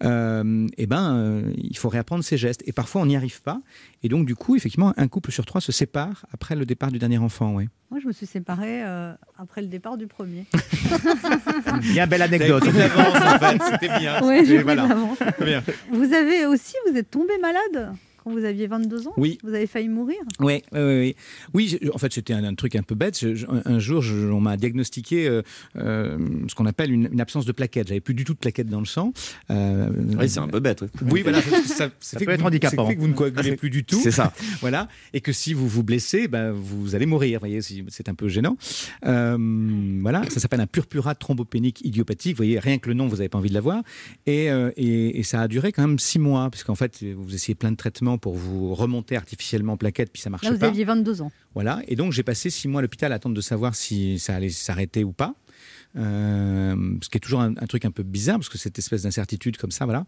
[0.04, 2.62] euh, eh ben, euh, il faut réapprendre ses gestes.
[2.66, 3.60] Et parfois, on n'y arrive pas.
[4.02, 6.98] Et donc, du coup, effectivement, un couple sur trois se sépare après le départ du
[6.98, 7.54] dernier enfant.
[7.54, 7.68] Ouais.
[7.90, 10.44] Moi, je me suis séparée euh, après le départ du premier.
[11.80, 12.64] Bien belle anecdote.
[12.66, 14.20] En fait, c'était bien.
[14.22, 14.88] Oui, Et voilà.
[15.40, 15.62] bien.
[15.90, 17.94] Vous avez aussi, vous êtes tombé malade?
[18.26, 19.38] Quand vous aviez 22 ans Oui.
[19.44, 20.96] Vous avez failli mourir Oui, oui, oui.
[20.98, 21.16] Oui,
[21.54, 23.16] Oui, je- en fait, c'était un, un truc un peu bête.
[23.20, 25.42] Je- je- un, jour, je- on m'a diagnostiqué euh,
[25.76, 26.18] euh,
[26.48, 27.86] ce qu'on appelle une, une absence de plaquettes.
[27.86, 29.12] J'avais plus du tout de plaquettes dans le sang.
[29.50, 30.82] Euh, Oui, c'est un peu bête.
[30.82, 30.88] oui.
[31.12, 31.40] Oui, voilà.
[31.40, 32.82] Ça, ça- ça fait peut que être vous- handicapant.
[32.84, 34.00] ça fait que vous ne coagulez plus du tout.
[34.02, 34.32] C'est ça.
[34.60, 34.88] voilà.
[35.14, 37.38] Et que si vous vous blessez, ben, vous allez mourir.
[37.38, 38.56] Vous voyez, c'est un peu gênant.
[39.06, 39.36] Euh,
[40.02, 40.22] voilà.
[40.30, 42.32] Ça s'appelle un purpura thrombopénique idiopathique.
[42.32, 43.82] Vous voyez, rien que le nom, vous n'avez pas envie de l'avoir.
[44.26, 47.34] Et, euh, et, et ça a duré quand même six mois, parce qu'en fait, vous
[47.34, 50.58] essayez plein de traitements pour vous remonter artificiellement en plaquettes, puis ça marchait Là, vous
[50.60, 50.66] pas.
[50.68, 51.32] aviez 22 ans.
[51.54, 54.34] Voilà, et donc j'ai passé six mois à l'hôpital à attendre de savoir si ça
[54.36, 55.34] allait s'arrêter ou pas.
[55.96, 59.02] Euh, ce qui est toujours un, un truc un peu bizarre, parce que cette espèce
[59.02, 60.04] d'incertitude comme ça, voilà.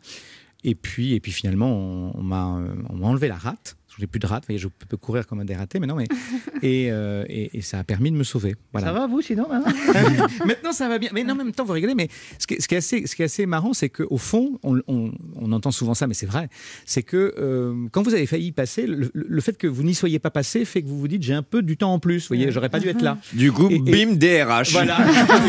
[0.65, 3.77] Et puis, et puis finalement, on, euh, on m'a enlevé la rate.
[3.99, 4.45] Je j'ai plus de rate.
[4.45, 6.07] Vous voyez, je peux courir comme un dératé maintenant, mais
[6.63, 8.55] et, euh, et, et ça a permis de me sauver.
[8.73, 8.87] Voilà.
[8.89, 9.63] Ça va, vous, sinon hein
[10.47, 11.11] Maintenant, ça va bien.
[11.13, 11.95] Mais non, en même temps, vous rigolez.
[11.95, 14.17] Mais ce qui, est- ce qui est assez, ce qui est assez marrant, c'est qu'au
[14.19, 16.49] fond, on, on- on entend souvent ça, mais c'est vrai.
[16.87, 19.95] C'est que euh, quand vous avez failli y passer, le, le fait que vous n'y
[19.95, 22.23] soyez pas passé fait que vous vous dites j'ai un peu du temps en plus.
[22.23, 23.19] Vous voyez, j'aurais pas dû être là.
[23.33, 24.73] Du coup, Et- et- bim, DRH.
[24.73, 24.99] Voilà.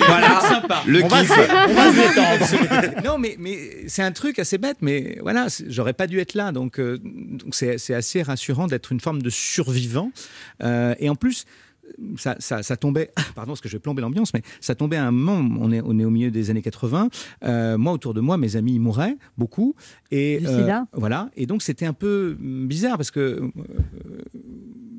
[0.07, 0.39] Voilà.
[0.41, 0.81] Sympa.
[0.87, 1.29] Le on va kiff.
[1.29, 3.03] se- on va se détendre.
[3.05, 6.51] non, mais, mais c'est un truc assez bête, mais voilà, j'aurais pas dû être là.
[6.51, 10.11] Donc, euh, donc c'est c'est assez rassurant d'être une forme de survivant.
[10.63, 11.45] Euh, et en plus,
[12.17, 15.05] ça, ça, ça tombait, pardon, parce que je vais plomber l'ambiance, mais ça tombait à
[15.07, 17.09] un moment, on est, on est au milieu des années 80.
[17.45, 19.75] euh, moi, autour de moi, mes amis ils mouraient beaucoup.
[20.11, 21.29] Et, euh, voilà.
[21.35, 23.49] Et donc, c'était un peu hum, bizarre parce que euh,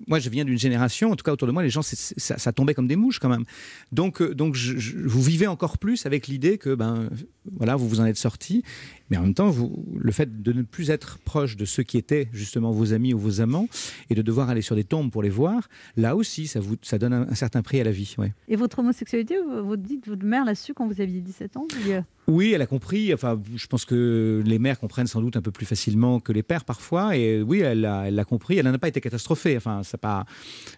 [0.07, 2.53] moi, je viens d'une génération, en tout cas autour de moi, les gens, ça, ça
[2.53, 3.45] tombait comme des mouches quand même.
[3.93, 7.09] Donc, donc je- je- vous vivez encore plus avec l'idée que, ben,
[7.57, 8.65] voilà, vous vous en êtes sorti.
[9.11, 11.99] Mais en même temps, vous, le fait de ne plus être proche de ceux qui
[11.99, 13.69] étaient justement vos amis ou vos amants
[14.09, 16.99] et de devoir aller sur des tombes pour les voir, là aussi, ça, vous, ça
[16.99, 18.15] donne un, un certain prix à la vie.
[18.19, 18.33] Ouais.
[18.49, 22.03] Et votre homosexualité, vous, dites, votre mère l'a su quand vous aviez 17 ans ou,
[22.33, 23.13] Oui, elle a compris.
[23.13, 26.43] Enfin, je pense que les mères comprennent sans doute un peu plus facilement que les
[26.43, 27.17] pères parfois.
[27.17, 28.59] Et oui, elle l'a, elle compris.
[28.59, 29.57] Elle n'en a pas été catastrophée.
[29.57, 30.25] Enfin, ça pas,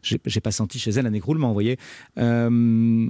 [0.02, 1.78] j'ai, pas senti chez elle un écroulement, vous voyez.
[2.18, 3.08] Euh,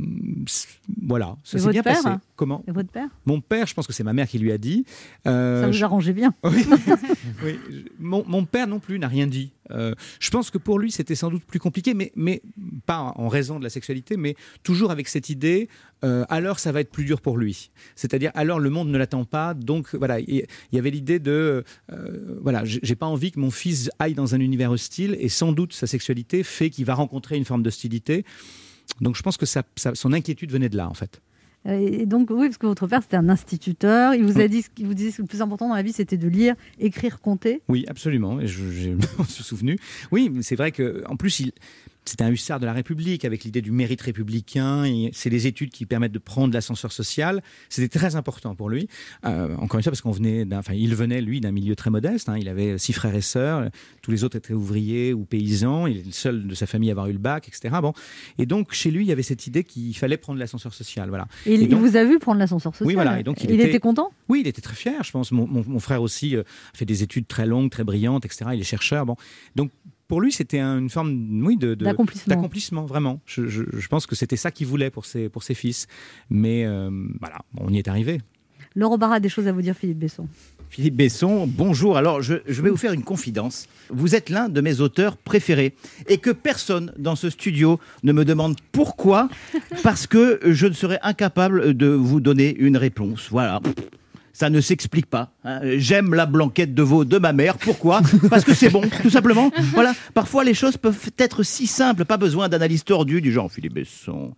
[1.03, 2.17] voilà, ça s'est bien père passé.
[2.37, 2.65] Comment?
[2.67, 3.09] Et votre père?
[3.27, 4.85] Mon père, je pense que c'est ma mère qui lui a dit.
[5.27, 6.35] Euh, Ça vous arrangeait bien.
[6.45, 6.65] oui.
[7.99, 9.53] Mon, mon père non plus n'a rien dit.
[9.71, 12.43] Euh, je pense que pour lui, c'était sans doute plus compliqué, mais, mais
[12.87, 15.69] pas en raison de la sexualité, mais toujours avec cette idée,
[16.05, 17.71] euh, alors ça va être plus dur pour lui.
[17.97, 21.65] C'est-à-dire, alors le monde ne l'attend pas, donc voilà, il y avait l'idée de,
[22.41, 25.53] voilà, j'ai j'ai pas envie que mon fils aille dans un univers hostile, et sans
[25.53, 28.25] doute sa sexualité fait qu'il va rencontrer une forme d'hostilité.
[29.01, 31.23] Donc je pense que ça- ça- son inquiétude venait de là, en fait.
[31.67, 34.15] Euh, Et donc, oui, parce que votre père, c'était un instituteur.
[34.15, 35.93] Il vous a dit, ce qu'il vous disait que le plus important dans la vie,
[35.93, 37.63] c'était de lire, écrire, compter.
[37.69, 38.41] Oui, absolument.
[38.41, 39.79] Et je, je m'en suis souvenu.
[40.11, 41.53] Oui, mais c'est vrai que en plus, il,
[42.05, 44.85] c'était un hussard de la République avec l'idée du mérite républicain.
[45.13, 47.43] C'est les études qui permettent de prendre l'ascenseur social.
[47.69, 48.89] C'était très important pour lui.
[49.25, 52.29] Euh, encore une fois, parce qu'on venait, enfin, il venait lui d'un milieu très modeste.
[52.29, 52.37] hein.
[52.39, 53.71] Il avait six frères et sœurs.
[54.03, 55.87] Tous les autres étaient ouvriers ou paysans.
[55.87, 57.75] Il est le seul de sa famille à avoir eu le bac, etc.
[57.81, 57.93] Bon,
[58.39, 61.09] et donc chez lui, il y avait cette idée qu'il fallait prendre l'ascenseur social.
[61.09, 61.29] Voilà.
[61.47, 62.87] Et, il- Et il donc- vous a vu prendre l'ascenseur social.
[62.89, 63.21] oui, voilà.
[63.21, 63.79] Et donc, il, il était...
[63.81, 65.31] content Oui, il était très fier, je pense.
[65.33, 66.43] Mon, mon- mon frère aussi euh,
[66.75, 68.51] a fait des études très longues, très brillantes, etc.
[68.55, 69.07] Il est chercheur.
[69.07, 69.17] Bon.
[69.57, 69.71] Donc,
[70.13, 72.35] pour lui, c'était un- une forme oui, de, de- D'accomplissement.
[72.35, 73.21] d'accomplissement, vraiment.
[73.25, 75.87] Je, je- je pense que c'était ça qu'il voulait pour ses, pour ses fils.
[76.29, 78.21] Mais euh, voilà, on y est arrivé.
[78.77, 80.29] Laurent Barra a des choses à vous dire, Philippe Besson.
[80.69, 81.97] Philippe Besson, bonjour.
[81.97, 83.69] Alors, je, je vais vous faire une confidence.
[83.89, 85.75] Vous êtes l'un de mes auteurs préférés
[86.09, 89.31] et que personne dans ce studio ne me demande pourquoi,
[89.83, 93.29] parce que je ne serais incapable de vous donner une réponse.
[93.31, 93.61] Voilà.
[94.33, 95.31] Ça ne s'explique pas.
[95.45, 95.61] hein.
[95.77, 97.59] J'aime la blanquette de veau de ma mère.
[97.59, 98.01] Pourquoi?
[98.31, 99.51] Parce que c'est bon, tout simplement.
[99.73, 99.93] Voilà.
[100.15, 102.05] Parfois, les choses peuvent être si simples.
[102.05, 104.35] Pas besoin d'analyse tordue du genre Philippe Besson.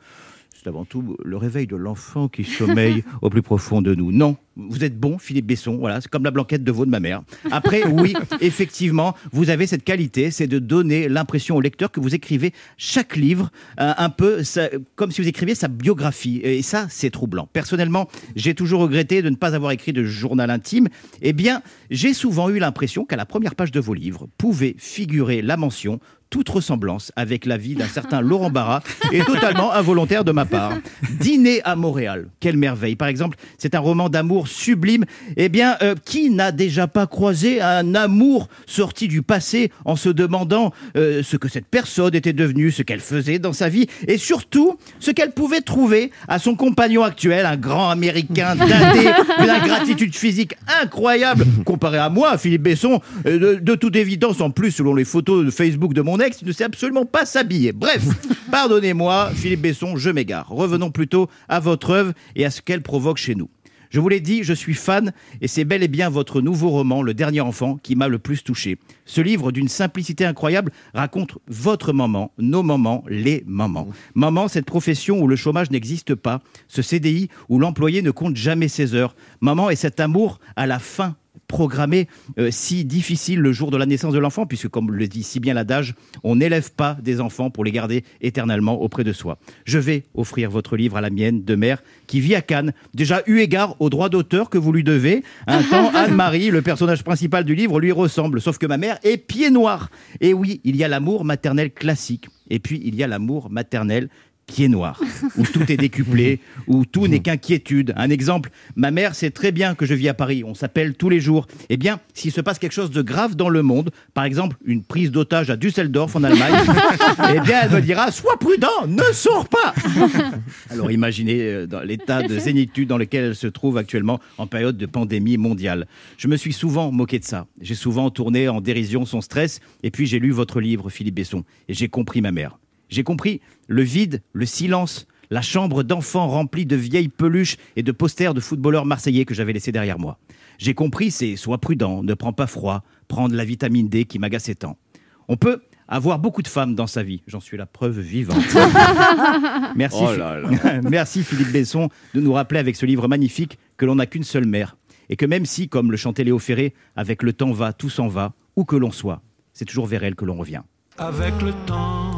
[0.64, 4.12] C'est avant tout le réveil de l'enfant qui sommeille au plus profond de nous.
[4.12, 5.76] Non, vous êtes bon, Philippe Besson.
[5.76, 7.20] Voilà, c'est comme la blanquette de veau de ma mère.
[7.50, 12.14] Après, oui, effectivement, vous avez cette qualité, c'est de donner l'impression au lecteur que vous
[12.14, 16.40] écrivez chaque livre euh, un peu ça- comme si vous écriviez sa biographie.
[16.42, 17.46] Et ça, c'est troublant.
[17.52, 20.88] Personnellement, j'ai toujours regretté de ne pas avoir écrit de journal intime.
[21.20, 21.60] Eh bien,
[21.90, 26.00] j'ai souvent eu l'impression qu'à la première page de vos livres pouvait figurer la mention
[26.34, 28.82] toute ressemblance avec la vie d'un certain Laurent Barra
[29.12, 30.72] est totalement involontaire de ma part.
[31.20, 32.96] Dîner à Montréal, quelle merveille.
[32.96, 35.04] Par exemple, c'est un roman d'amour sublime.
[35.36, 40.08] Eh bien, euh, qui n'a déjà pas croisé un amour sorti du passé en se
[40.08, 44.18] demandant euh, ce que cette personne était devenue, ce qu'elle faisait dans sa vie et
[44.18, 49.08] surtout ce qu'elle pouvait trouver à son compagnon actuel, un grand américain dindé,
[49.38, 54.50] d'une ingratitude physique incroyable comparé à moi, Philippe Besson, euh, de, de toute évidence, en
[54.50, 57.72] plus, selon les photos de Facebook de mon ex, il ne sait absolument pas s'habiller.
[57.72, 58.04] Bref,
[58.50, 60.48] pardonnez-moi, Philippe Besson, je m'égare.
[60.48, 63.48] Revenons plutôt à votre œuvre et à ce qu'elle provoque chez nous.
[63.94, 67.00] Je vous l'ai dit, je suis fan et c'est bel et bien votre nouveau roman,
[67.00, 68.76] Le Dernier Enfant, qui m'a le plus touché.
[69.04, 73.86] Ce livre, d'une simplicité incroyable, raconte votre maman, nos mamans, les mamans.
[74.16, 78.66] Maman, cette profession où le chômage n'existe pas, ce CDI où l'employé ne compte jamais
[78.66, 79.14] ses heures.
[79.40, 81.14] Maman et cet amour à la fin
[81.46, 85.22] programmé euh, si difficile le jour de la naissance de l'enfant, puisque comme le dit
[85.22, 89.38] si bien l'adage, on n'élève pas des enfants pour les garder éternellement auprès de soi.
[89.64, 93.22] Je vais offrir votre livre à la mienne de mère qui vit à Cannes, déjà
[93.26, 95.22] eu égard aux droits d'auteur que vous lui devez.
[95.46, 99.16] Un temps, Anne-Marie, le personnage principal du livre, lui ressemble, sauf que ma mère est
[99.16, 99.90] pied noir.
[100.20, 104.08] Et oui, il y a l'amour maternel classique, et puis il y a l'amour maternel
[104.46, 105.00] pieds noirs,
[105.36, 107.92] où tout est décuplé, où tout n'est qu'inquiétude.
[107.96, 111.08] Un exemple, ma mère sait très bien que je vis à Paris, on s'appelle tous
[111.08, 111.46] les jours.
[111.68, 114.82] Eh bien, s'il se passe quelque chose de grave dans le monde, par exemple une
[114.82, 116.54] prise d'otage à Düsseldorf en Allemagne,
[117.34, 119.74] eh bien, elle me dira Sois prudent, ne sors pas
[120.70, 124.76] Alors imaginez euh, dans l'état de zénitude dans lequel elle se trouve actuellement en période
[124.76, 125.86] de pandémie mondiale.
[126.18, 127.46] Je me suis souvent moqué de ça.
[127.60, 131.44] J'ai souvent tourné en dérision son stress, et puis j'ai lu votre livre, Philippe Besson,
[131.68, 132.58] et j'ai compris ma mère.
[132.94, 137.90] J'ai compris le vide, le silence, la chambre d'enfants remplie de vieilles peluches et de
[137.90, 140.16] posters de footballeurs marseillais que j'avais laissés derrière moi.
[140.58, 144.54] J'ai compris c'est sois prudent, ne prends pas froid, prendre la vitamine D qui m'agaçait
[144.54, 144.78] tant.
[145.26, 148.36] On peut avoir beaucoup de femmes dans sa vie, j'en suis la preuve vivante.
[149.74, 150.80] Merci, Oh Phi- là là.
[150.88, 154.46] Merci Philippe Besson de nous rappeler avec ce livre magnifique que l'on n'a qu'une seule
[154.46, 154.76] mère
[155.08, 158.06] et que même si, comme le chantait Léo Ferré, avec le temps va, tout s'en
[158.06, 159.20] va, où que l'on soit,
[159.52, 160.62] c'est toujours vers elle que l'on revient.
[160.96, 162.13] Avec le temps.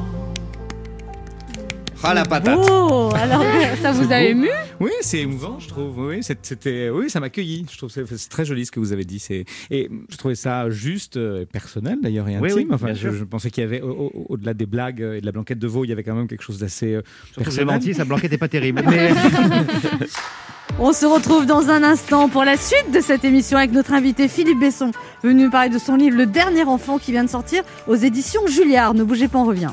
[2.08, 2.58] Ah la patate.
[2.70, 3.42] Oh, alors
[3.82, 4.26] ça vous a beau.
[4.26, 4.48] ému
[4.80, 5.98] Oui, c'est émouvant, je trouve.
[5.98, 7.66] Oui, c'était, oui, ça m'a accueilli.
[7.70, 9.18] Je trouve que c'est très joli ce que vous avez dit.
[9.18, 12.56] C'est et je trouvais ça juste, euh, personnel d'ailleurs et intime.
[12.56, 15.32] oui, enfin, je, pensais qu'il y avait, au- au- au-delà des blagues et de la
[15.32, 17.02] blanquette de veau, il y avait quand même quelque chose d'assez euh,
[17.36, 17.66] personnel.
[17.66, 18.82] menti, sa blanquette n'est pas terrible.
[18.88, 19.10] Mais...
[20.78, 24.28] On se retrouve dans un instant pour la suite de cette émission avec notre invité
[24.28, 24.90] Philippe Besson,
[25.22, 28.46] venu nous parler de son livre Le Dernier Enfant qui vient de sortir aux éditions
[28.46, 28.92] Julliard.
[28.92, 29.70] Ne bougez pas, on revient.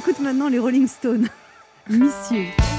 [0.00, 1.28] Écoute maintenant les Rolling Stones.
[1.90, 2.69] Missieux.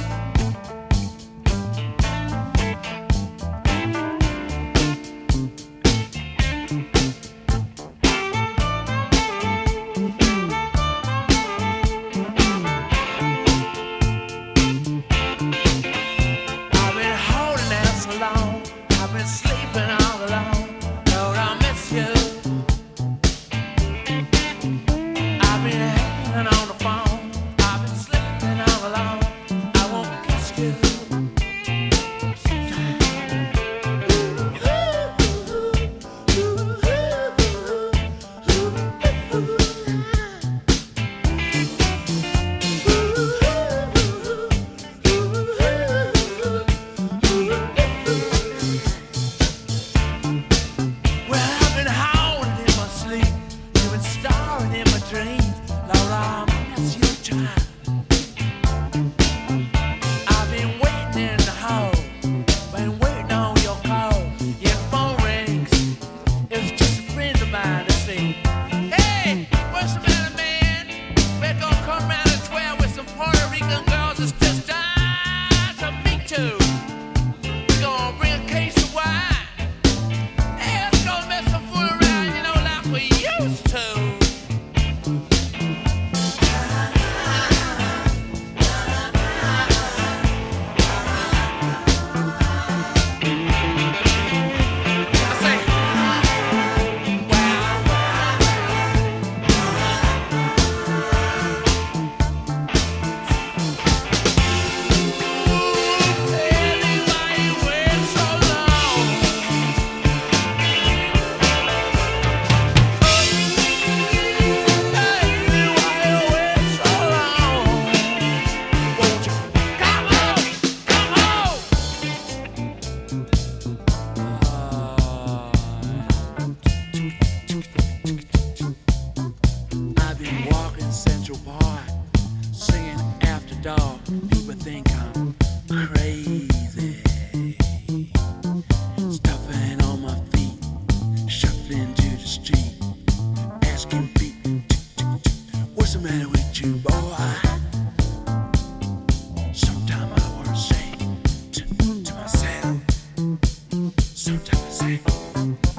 [155.12, 155.71] thank you.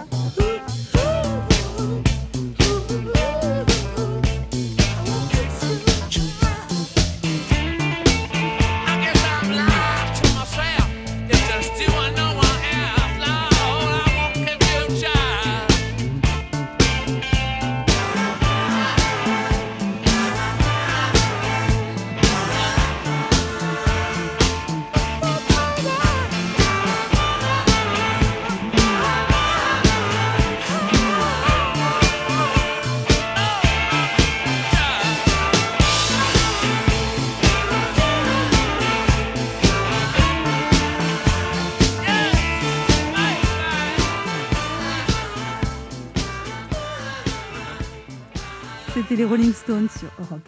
[49.32, 50.46] Rolling Stones sur Europe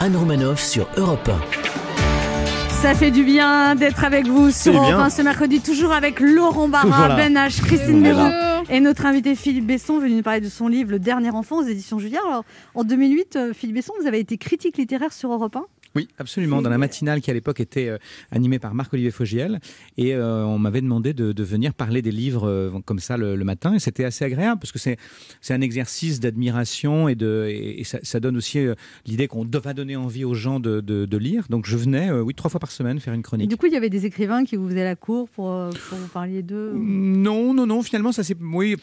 [0.00, 0.04] 1.
[0.04, 2.72] Anne Romanoff sur Europe 1.
[2.82, 4.98] Ça fait du bien d'être avec vous sur Europe bien.
[4.98, 7.14] 1 ce mercredi, toujours avec Laurent Barra.
[7.14, 8.32] Ben H, Christine Béraud
[8.68, 11.62] et notre invité Philippe Besson, venu nous parler de son livre Le Dernier Enfant aux
[11.62, 12.18] éditions Julien.
[12.26, 12.44] Alors,
[12.74, 15.66] en 2008, euh, Philippe Besson, vous avez été critique littéraire sur Europe 1
[15.96, 16.62] Oui, absolument.
[16.62, 17.98] Dans la matinale qui à l'époque était euh,
[18.30, 19.60] animée par Marc-Olivier Fogiel.
[19.96, 23.34] Et euh, on m'avait demandé de, de venir parler des livres euh, comme ça le,
[23.36, 23.74] le matin.
[23.74, 24.96] Et c'était assez agréable parce que c'est
[25.40, 28.74] c'est un exercice d'admiration et, de, et, et ça, ça donne aussi euh,
[29.06, 31.44] l'idée qu'on va donner envie aux gens de, de- de lire.
[31.50, 33.48] Donc je venais, euh, oui, trois fois par semaine faire une Et chronique.
[33.50, 35.46] du coup, il y avait des écrivains qui vous faisaient la cour pour,
[35.88, 38.36] pour vous parler d'eux Non, non, non, finalement, ça c'est.
[38.40, 38.76] Oui.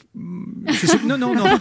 [0.72, 1.46] c'est- c'est- Non, non, non.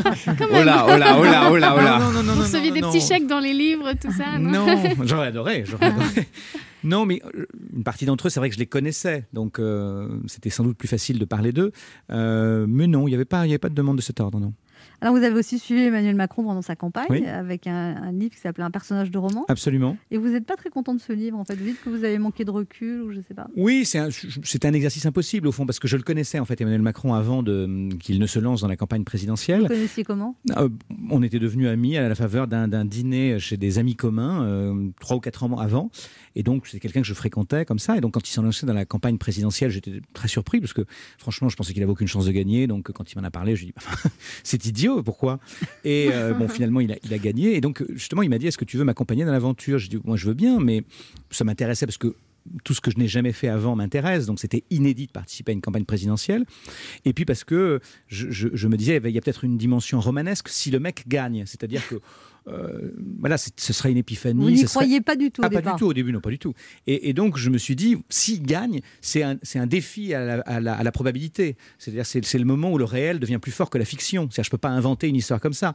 [0.51, 1.99] Oh là, oh là, oh là, oh là, oh là.
[1.99, 2.91] Vous Non, non, non, non, receviez non, des non.
[2.93, 4.67] petits chèques dans les livres, tout ça Non,
[5.05, 6.26] j'aurais adoré, j'aurais adoré.
[6.84, 10.09] Non, mais euh, une partie d'entre eux, c'est vrai que je les connaissais, donc euh,
[10.28, 11.72] c'était sans doute plus facile de parler d'eux.
[12.12, 14.39] Euh, mais non, il n'y avait, pas- y avait pas de demande de cet ordre,
[14.39, 14.53] non.
[15.01, 17.27] Alors, vous avez aussi suivi Emmanuel Macron pendant sa campagne Oui.
[17.27, 19.45] avec un, un livre qui s'appelait Un personnage de roman.
[19.49, 19.97] Absolument.
[20.11, 21.55] Et vous n'êtes pas très content de ce livre, en fait.
[21.55, 23.49] Vous dites que vous avez manqué de recul ou je sais pas.
[23.57, 26.83] Oui, c'est un, exercice impossible au fond, parce que je le connaissais en fait, Emmanuel
[26.83, 29.63] Macron, avant qu'il ne se lance dans la campagne Vous présidentielle.
[29.63, 30.35] le connaissiez comment?
[30.57, 30.69] Euh,
[31.11, 35.17] on était devenus amis à la faveur d'un dîner chez des amis communs, euh, trois
[35.17, 35.91] ou quatre ans avant.
[36.35, 37.97] Et donc, c'est quelqu'un que je fréquentais comme ça.
[37.97, 40.83] Et donc, quand il s'est lancé dans la campagne présidentielle, j'étais très surpris parce que,
[41.19, 42.67] franchement, je pensais qu'il avait aucune chance de gagner.
[42.67, 43.87] Donc, quand il m'en a parlé, je lui ai dit,
[44.45, 45.39] c'est idiot, pourquoi?
[45.84, 47.57] Et euh, bon, finalement, il a, il a gagné.
[47.57, 49.78] Et donc, justement, il m'a dit, est-ce que tu veux m'accompagner dans l'aventure?
[49.78, 50.82] J'ai dit, moi, je veux bien, mais
[51.30, 52.14] ça m'intéressait parce que
[52.62, 55.55] tout ce que je n'ai jamais fait avant m'intéresse, donc c'était inédit de participer à
[55.55, 56.45] une campagne présidentielle.
[57.05, 59.99] Et puis parce que je, je- je me disais, il y a peut-être une dimension
[60.01, 61.97] romanesque si le mec gagne, c'est-à-dire que
[62.49, 64.43] euh, voilà, ce serait une épiphanie.
[64.45, 65.75] Vous n'y serait- croyez pas du tout au Ah, pas départ.
[65.75, 66.55] du tout au début, non, pas du tout.
[66.87, 70.41] Et, et donc je me suis dit, s'il gagne, c'est un, un défi à la,
[70.43, 71.57] à la- à la probabilité.
[71.79, 74.29] C'est-à-dire c'est c'est le moment où le réel devient plus fort que la fiction.
[74.31, 75.75] C'est-à-dire je peux pas inventer une histoire comme ça.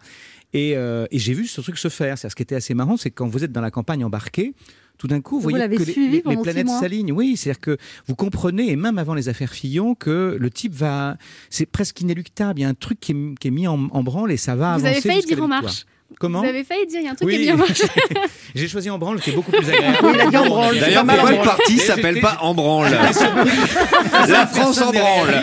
[0.53, 2.17] Et, euh, et j'ai vu ce truc se faire.
[2.17, 4.53] Ce qui était assez marrant, c'est que quand vous êtes dans la campagne embarquée,
[4.97, 7.11] tout d'un coup, vous, Vous voyez que les- les, les planètes s'alignent.
[7.11, 11.17] Oui, c'est-à-dire que vous comprenez, et même avant les affaires Fillon, que le type va.
[11.49, 12.59] C'est presque inéluctable.
[12.59, 14.55] Il y a un truc qui est, qui est mis en, en branle et ça
[14.55, 15.09] va Vous avancer.
[15.09, 15.47] avez failli dire En.
[15.47, 15.85] Marche.
[16.19, 17.35] Comment Vous avez failli dire, il y a un truc Oui.
[17.37, 17.83] qui est bien marché.
[18.55, 19.97] J'ai choisi en branle, qui est beaucoup plus agréable.
[20.03, 20.77] Oui, il a dit en branle.
[20.79, 22.91] D'ailleurs, pourquoi le parti s'appelle pas En branle
[24.27, 25.41] La France en branle.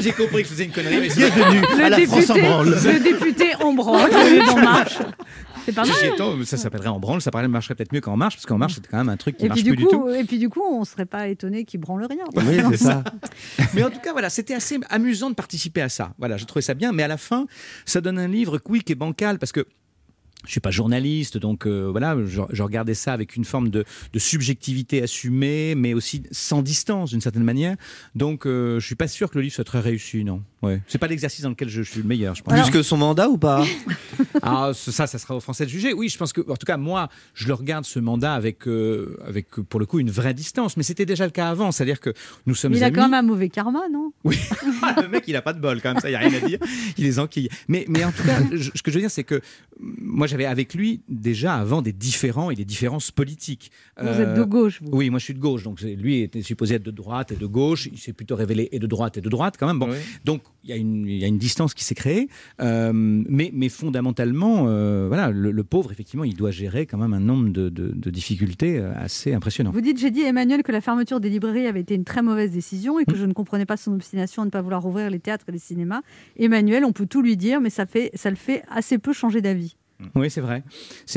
[0.00, 0.98] J'ai compris que je faisais une connerie.
[1.00, 2.78] mais c'est- Bienvenue Le à la France en député- branle.
[2.84, 4.10] Le député en branle,
[4.62, 4.98] marche.
[5.66, 6.44] C'est pas mal.
[6.46, 8.86] Ça s'appellerait en branle, ça paraît- marcherait peut-être mieux qu'en marche, parce qu'en marche, c'est
[8.86, 10.00] quand même un truc qui Et marche du plus du tout.
[10.00, 12.24] coup, et puis du coup, on serait pas étonné qu'il branle rien.
[12.36, 13.04] Oui, c'est ça.
[13.74, 16.14] Mais en tout cas, voilà, c'était assez amusant de participer à ça.
[16.18, 16.92] Voilà, je trouvais ça bien.
[16.92, 17.46] Mais à la fin,
[17.86, 19.66] ça donne un livre quick et bancal parce que.
[20.46, 23.84] Je suis pas journaliste, donc euh, voilà, je, je regardais ça avec une forme de,
[24.14, 27.76] de subjectivité assumée, mais aussi sans distance d'une certaine manière.
[28.14, 30.42] Donc, euh, je suis pas sûr que le livre soit très réussi, non.
[30.62, 32.52] Ouais, c'est pas l'exercice dans lequel je, suis le meilleur, je pense.
[32.52, 33.64] Plus que son mandat ou pas?
[34.42, 35.94] Ah, ce- ça, ça sera aux Français de juger.
[35.94, 39.16] Oui, je pense que, en tout cas, moi, je le regarde ce mandat avec, euh,
[39.26, 40.76] avec pour le coup, une vraie distance.
[40.76, 42.12] Mais c'était déjà le cas avant, c'est-à-dire que
[42.46, 44.12] nous sommes Mais il a quand même un mauvais karma, non?
[44.24, 44.38] Oui,
[44.82, 46.34] Ah, le mec, il a pas de bol quand même, ça, il n'y a rien
[46.42, 46.58] à dire.
[46.98, 47.48] Il les enquille.
[47.68, 49.40] Mais, mais en tout cas, je- ce que je veux dire, c'est que mm,
[50.02, 53.70] moi, j'avais avec lui déjà avant des différends et des différences politiques.
[54.00, 54.90] Vous êtes de gauche, vous.
[54.92, 55.62] Oui, moi, je suis de gauche.
[55.62, 57.88] Donc, lui était supposé être de droite et de gauche.
[57.90, 59.78] Il s'est plutôt révélé et de droite et de droite quand même.
[59.78, 59.88] Bon,
[60.24, 62.28] donc il y, a une- distance qui s'est créée.
[62.60, 67.48] Euh, mais, fondamentalement, euh, voilà, le, pauvre, effectivement, il doit gérer quand même un nombre
[67.48, 69.70] de, difficultés euh, assez impressionnant.
[69.70, 72.50] Vous dites, j'ai dit Emmanuel que la fermeture des librairies avait été une très mauvaise
[72.50, 75.20] décision et que je ne comprenais pas son obstination à ne pas vouloir ouvrir les
[75.20, 76.02] théâtres et les cinémas.
[76.36, 79.76] Emmanuel, on peut tout lui dire, mais ça le fait assez peu changer d'avis.
[80.14, 80.62] Oui, c'est vrai.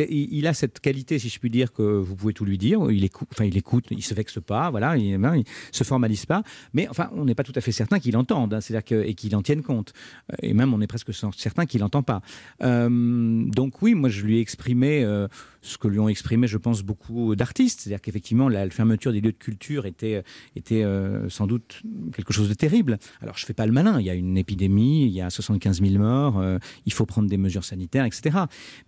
[0.10, 2.92] Il, a cette qualité, si je puis dire, que vous pouvez tout lui dire.
[2.92, 6.26] Il écoute, enfin, il écoute, il se vexe pas, voilà, il, ben, il se formalise
[6.26, 6.44] pas.
[6.74, 9.14] Mais enfin, on n'est pas tout à fait certain qu'il entende, hein, c'est-à-dire que, et
[9.14, 9.94] qu'il en tienne compte.
[10.32, 12.22] Euh, Et même, on est presque certain qu'il n'entend pas.
[12.64, 15.28] Euh, donc oui, moi, je lui ai exprimé euh,
[15.62, 17.82] ce que lui ont exprimé, je pense, beaucoup d'artistes.
[17.82, 20.24] C'est-à-dire qu'effectivement, la, fermeture des lieux de culture était,
[20.56, 20.84] était
[21.30, 21.82] sans doute
[22.16, 22.98] quelque chose de terrible.
[23.22, 24.00] Alors, je fais pas le malin.
[24.00, 26.44] Il y a une épidémie, il y a 75 000 morts,
[26.86, 28.40] il faut prendre des mesures sanitaires, etc.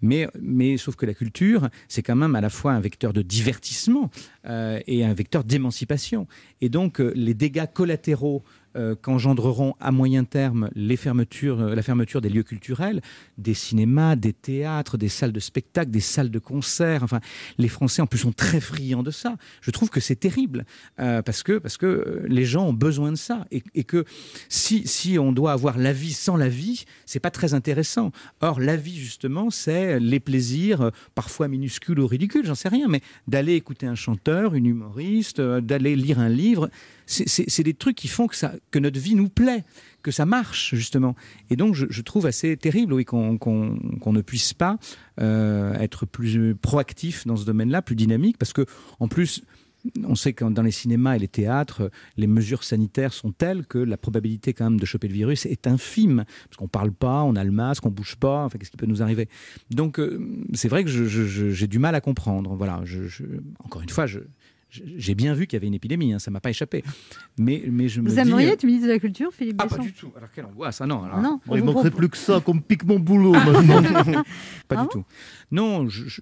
[0.01, 3.21] Mais, mais sauf que la culture, c'est quand même à la fois un vecteur de
[3.21, 4.09] divertissement
[4.45, 6.27] euh, et un vecteur d'émancipation.
[6.61, 8.43] Et donc, euh, les dégâts collatéraux
[8.75, 13.01] euh, qu'engendreront à moyen terme euh, la fermeture des lieux culturels,
[13.37, 17.03] des cinémas, des théâtres, des salles de spectacle, des salles de concert.
[17.03, 17.19] Enfin,
[17.57, 19.37] les Français en plus sont très friands de ça.
[19.61, 20.65] Je trouve que c'est terrible
[20.99, 24.05] euh, parce que parce que les gens ont besoin de ça et, et que
[24.49, 28.11] si si on doit avoir la vie sans la vie, c'est pas très intéressant.
[28.41, 33.01] Or, la vie justement, c'est les plaisirs, parfois minuscules ou ridicules, j'en sais rien, mais
[33.27, 36.69] d'aller écouter un chanteur, une humoriste, d'aller lire un livre
[37.05, 39.63] c'est- des trucs qui font que, notre vie nous plaît,
[40.03, 41.15] que ça marche, justement.
[41.49, 43.39] Et donc, je, trouve assez terrible, oui, qu'on
[44.05, 44.77] ne puisse pas
[45.21, 48.65] euh, être plus proactif dans ce domaine-là, plus dynamique, parce que,
[48.99, 49.41] en plus,
[50.03, 53.77] on sait que dans les cinémas et les théâtres, les mesures sanitaires sont telles que
[53.77, 56.25] la probabilité quand même de choper le virus est infime.
[56.49, 58.87] Parce qu'on parle pas, on a le masque, on bouge pas, enfin qu'est-ce qui peut
[58.87, 59.29] nous arriver?
[59.69, 60.19] Donc euh,
[60.53, 62.55] c'est vrai que j'ai du mal à comprendre.
[62.55, 62.81] Voilà,
[63.63, 64.21] encore une fois, je-
[64.97, 66.83] j'ai bien vu qu'il y avait une épidémie, hein, ça m'a pas échappé.
[67.37, 68.21] Mais, mais je me Vous dis...
[68.21, 70.11] aimeriez euh, être ministre de la Culture, Philippe Ah, Besson pas du tout.
[70.15, 70.81] Alors quelle angoisse.
[70.81, 72.99] Ah non, alors- Non, on il vous manquerait plus que ça qu'on me pique mon
[72.99, 74.23] boulot maintenant.
[74.67, 75.03] pas Ah du bon tout.
[75.51, 76.21] Non, je, je-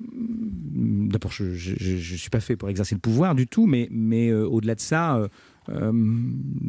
[0.00, 4.46] d'abord, je ne suis pas fait pour exercer le pouvoir du tout, mais, mais euh,
[4.46, 5.28] au-delà de ça, euh,
[5.70, 5.92] euh,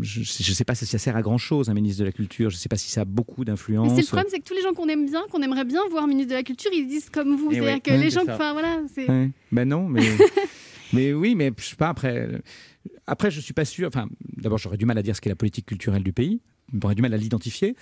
[0.01, 2.49] je ne sais pas si ça sert à grand-chose, un ministre de la Culture.
[2.49, 3.93] Je ne sais pas si ça a beaucoup Mais d'influence.
[3.95, 6.07] c'est le problème, c'est que tous les gens qu'on aime bien, qu'on aimerait bien voir
[6.07, 7.49] ministre de la Culture, ils disent comme vous.
[7.51, 7.79] Eh C'est-à-dire ouais.
[7.81, 9.09] que Ouais, les gens, enfin voilà, c'est.
[9.09, 9.29] Ouais.
[9.51, 10.01] Ben non, mais,
[10.93, 12.27] mais oui, mais je sais pas, après,
[13.07, 13.87] après je suis pas sûr.
[13.87, 16.41] Enfin, d'abord, j'aurais du mal à dire ce qu'est la politique culturelle du pays.
[16.81, 17.75] J'aurais du mal à l'identifier.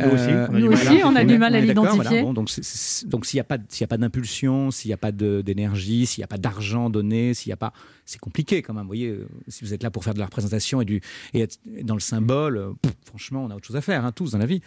[0.00, 0.78] Nous aussi, on a du Nous mal.
[0.78, 2.02] aussi, on a du mal à l'identifier.
[2.02, 2.22] voilà.
[2.22, 6.28] Bon, donc, s'il n'y a pas, d'impulsion, s'il n'y a pas d'énergie, s'il n'y a
[6.28, 7.72] pas d'argent donné, s'il n'y a pas,
[8.04, 8.82] c'est compliqué quand même.
[8.82, 11.00] Vous voyez, euh, si vous êtes là pour faire de la représentation et du
[11.34, 14.12] et être dans le symbole, euh, pff, franchement, on a autre chose à faire, hein,
[14.12, 14.60] tous dans la vie.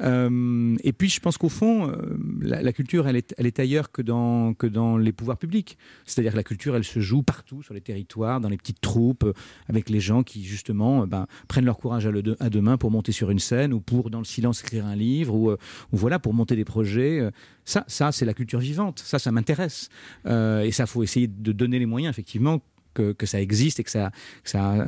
[0.00, 3.58] Euh, et puis, je pense qu'au fond, euh, la, la culture, elle est, elle est
[3.60, 5.76] ailleurs que dans que dans les pouvoirs publics.
[6.06, 9.24] C'est-à-dire que la culture, elle se joue partout sur les territoires, dans les petites troupes,
[9.24, 9.32] euh,
[9.68, 12.60] avec les gens qui justement euh, ben, prennent leur courage à, le de- à deux
[12.60, 15.50] mains pour monter sur une scène ou pour dans le silence écrire un livre ou,
[15.50, 15.58] euh,
[15.92, 17.20] voilà pour monter des projets.
[17.20, 17.30] Euh,
[17.66, 19.02] Ça, ça c'est la culture vivante.
[19.04, 19.90] Ça, ça m'intéresse.
[20.24, 22.62] Euh, et ça, faut essayer de donner les moyens effectivement
[22.94, 24.10] que, que ça existe et que ça,
[24.44, 24.86] ça,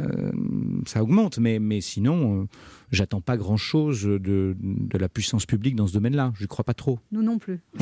[0.86, 1.38] ça augmente.
[1.38, 2.48] Mais, mais sinon,
[2.92, 6.32] j'attends pas grand-chose de, de la puissance publique dans ce domaine-là.
[6.36, 6.98] Je ne crois pas trop.
[7.10, 7.60] Nous non plus.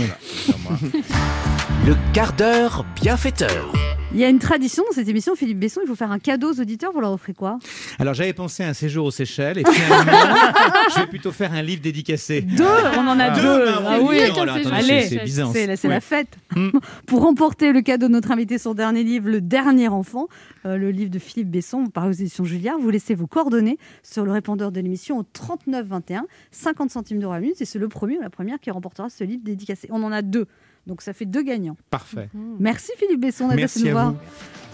[1.87, 3.73] Le quart d'heure bienfaiteur.
[4.13, 6.53] Il y a une tradition dans cette émission, Philippe Besson, il faut faire un cadeau
[6.53, 7.61] aux auditeurs, vous leur offrez quoi?
[8.01, 10.03] Alors j'avais pensé à un séjour aux Seychelles et finalement,
[10.97, 12.41] je vais plutôt faire un livre dédicacé.
[12.41, 12.65] Deux
[12.99, 13.31] On en a Ah.
[13.37, 15.53] deux Deux, bah, Ah oui, oui, non, là, attendez, Allez, c'est- Byzance.
[15.53, 15.95] c'est la, c'est Ouais.
[15.95, 16.37] la fête.
[16.57, 16.71] Mm.
[17.07, 20.27] Pour remporter le cadeau de notre invité, son dernier livre, Le Dernier Enfant,
[20.67, 24.25] euh, le livre de Philippe Besson, paru aux éditions Julliard, vous laissez vos coordonnées sur
[24.25, 27.79] le répondeur de l'émission au 39 21, 50 centimes d'euros à la minute, et c'est
[27.79, 29.89] le premier ou la première qui remportera ce livre dédicacé.
[29.91, 30.47] On en a deux,
[30.87, 31.77] donc ça fait deux gagnants.
[31.91, 32.29] Parfait.
[32.59, 34.13] Merci Philippe Besson d'être passé nous à voir.
[34.13, 34.19] vous.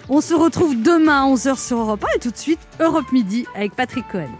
[0.08, 3.44] On se retrouve demain à 11h sur Europe 1 et tout de suite Europe Midi
[3.54, 4.30] avec Patrick Cohen.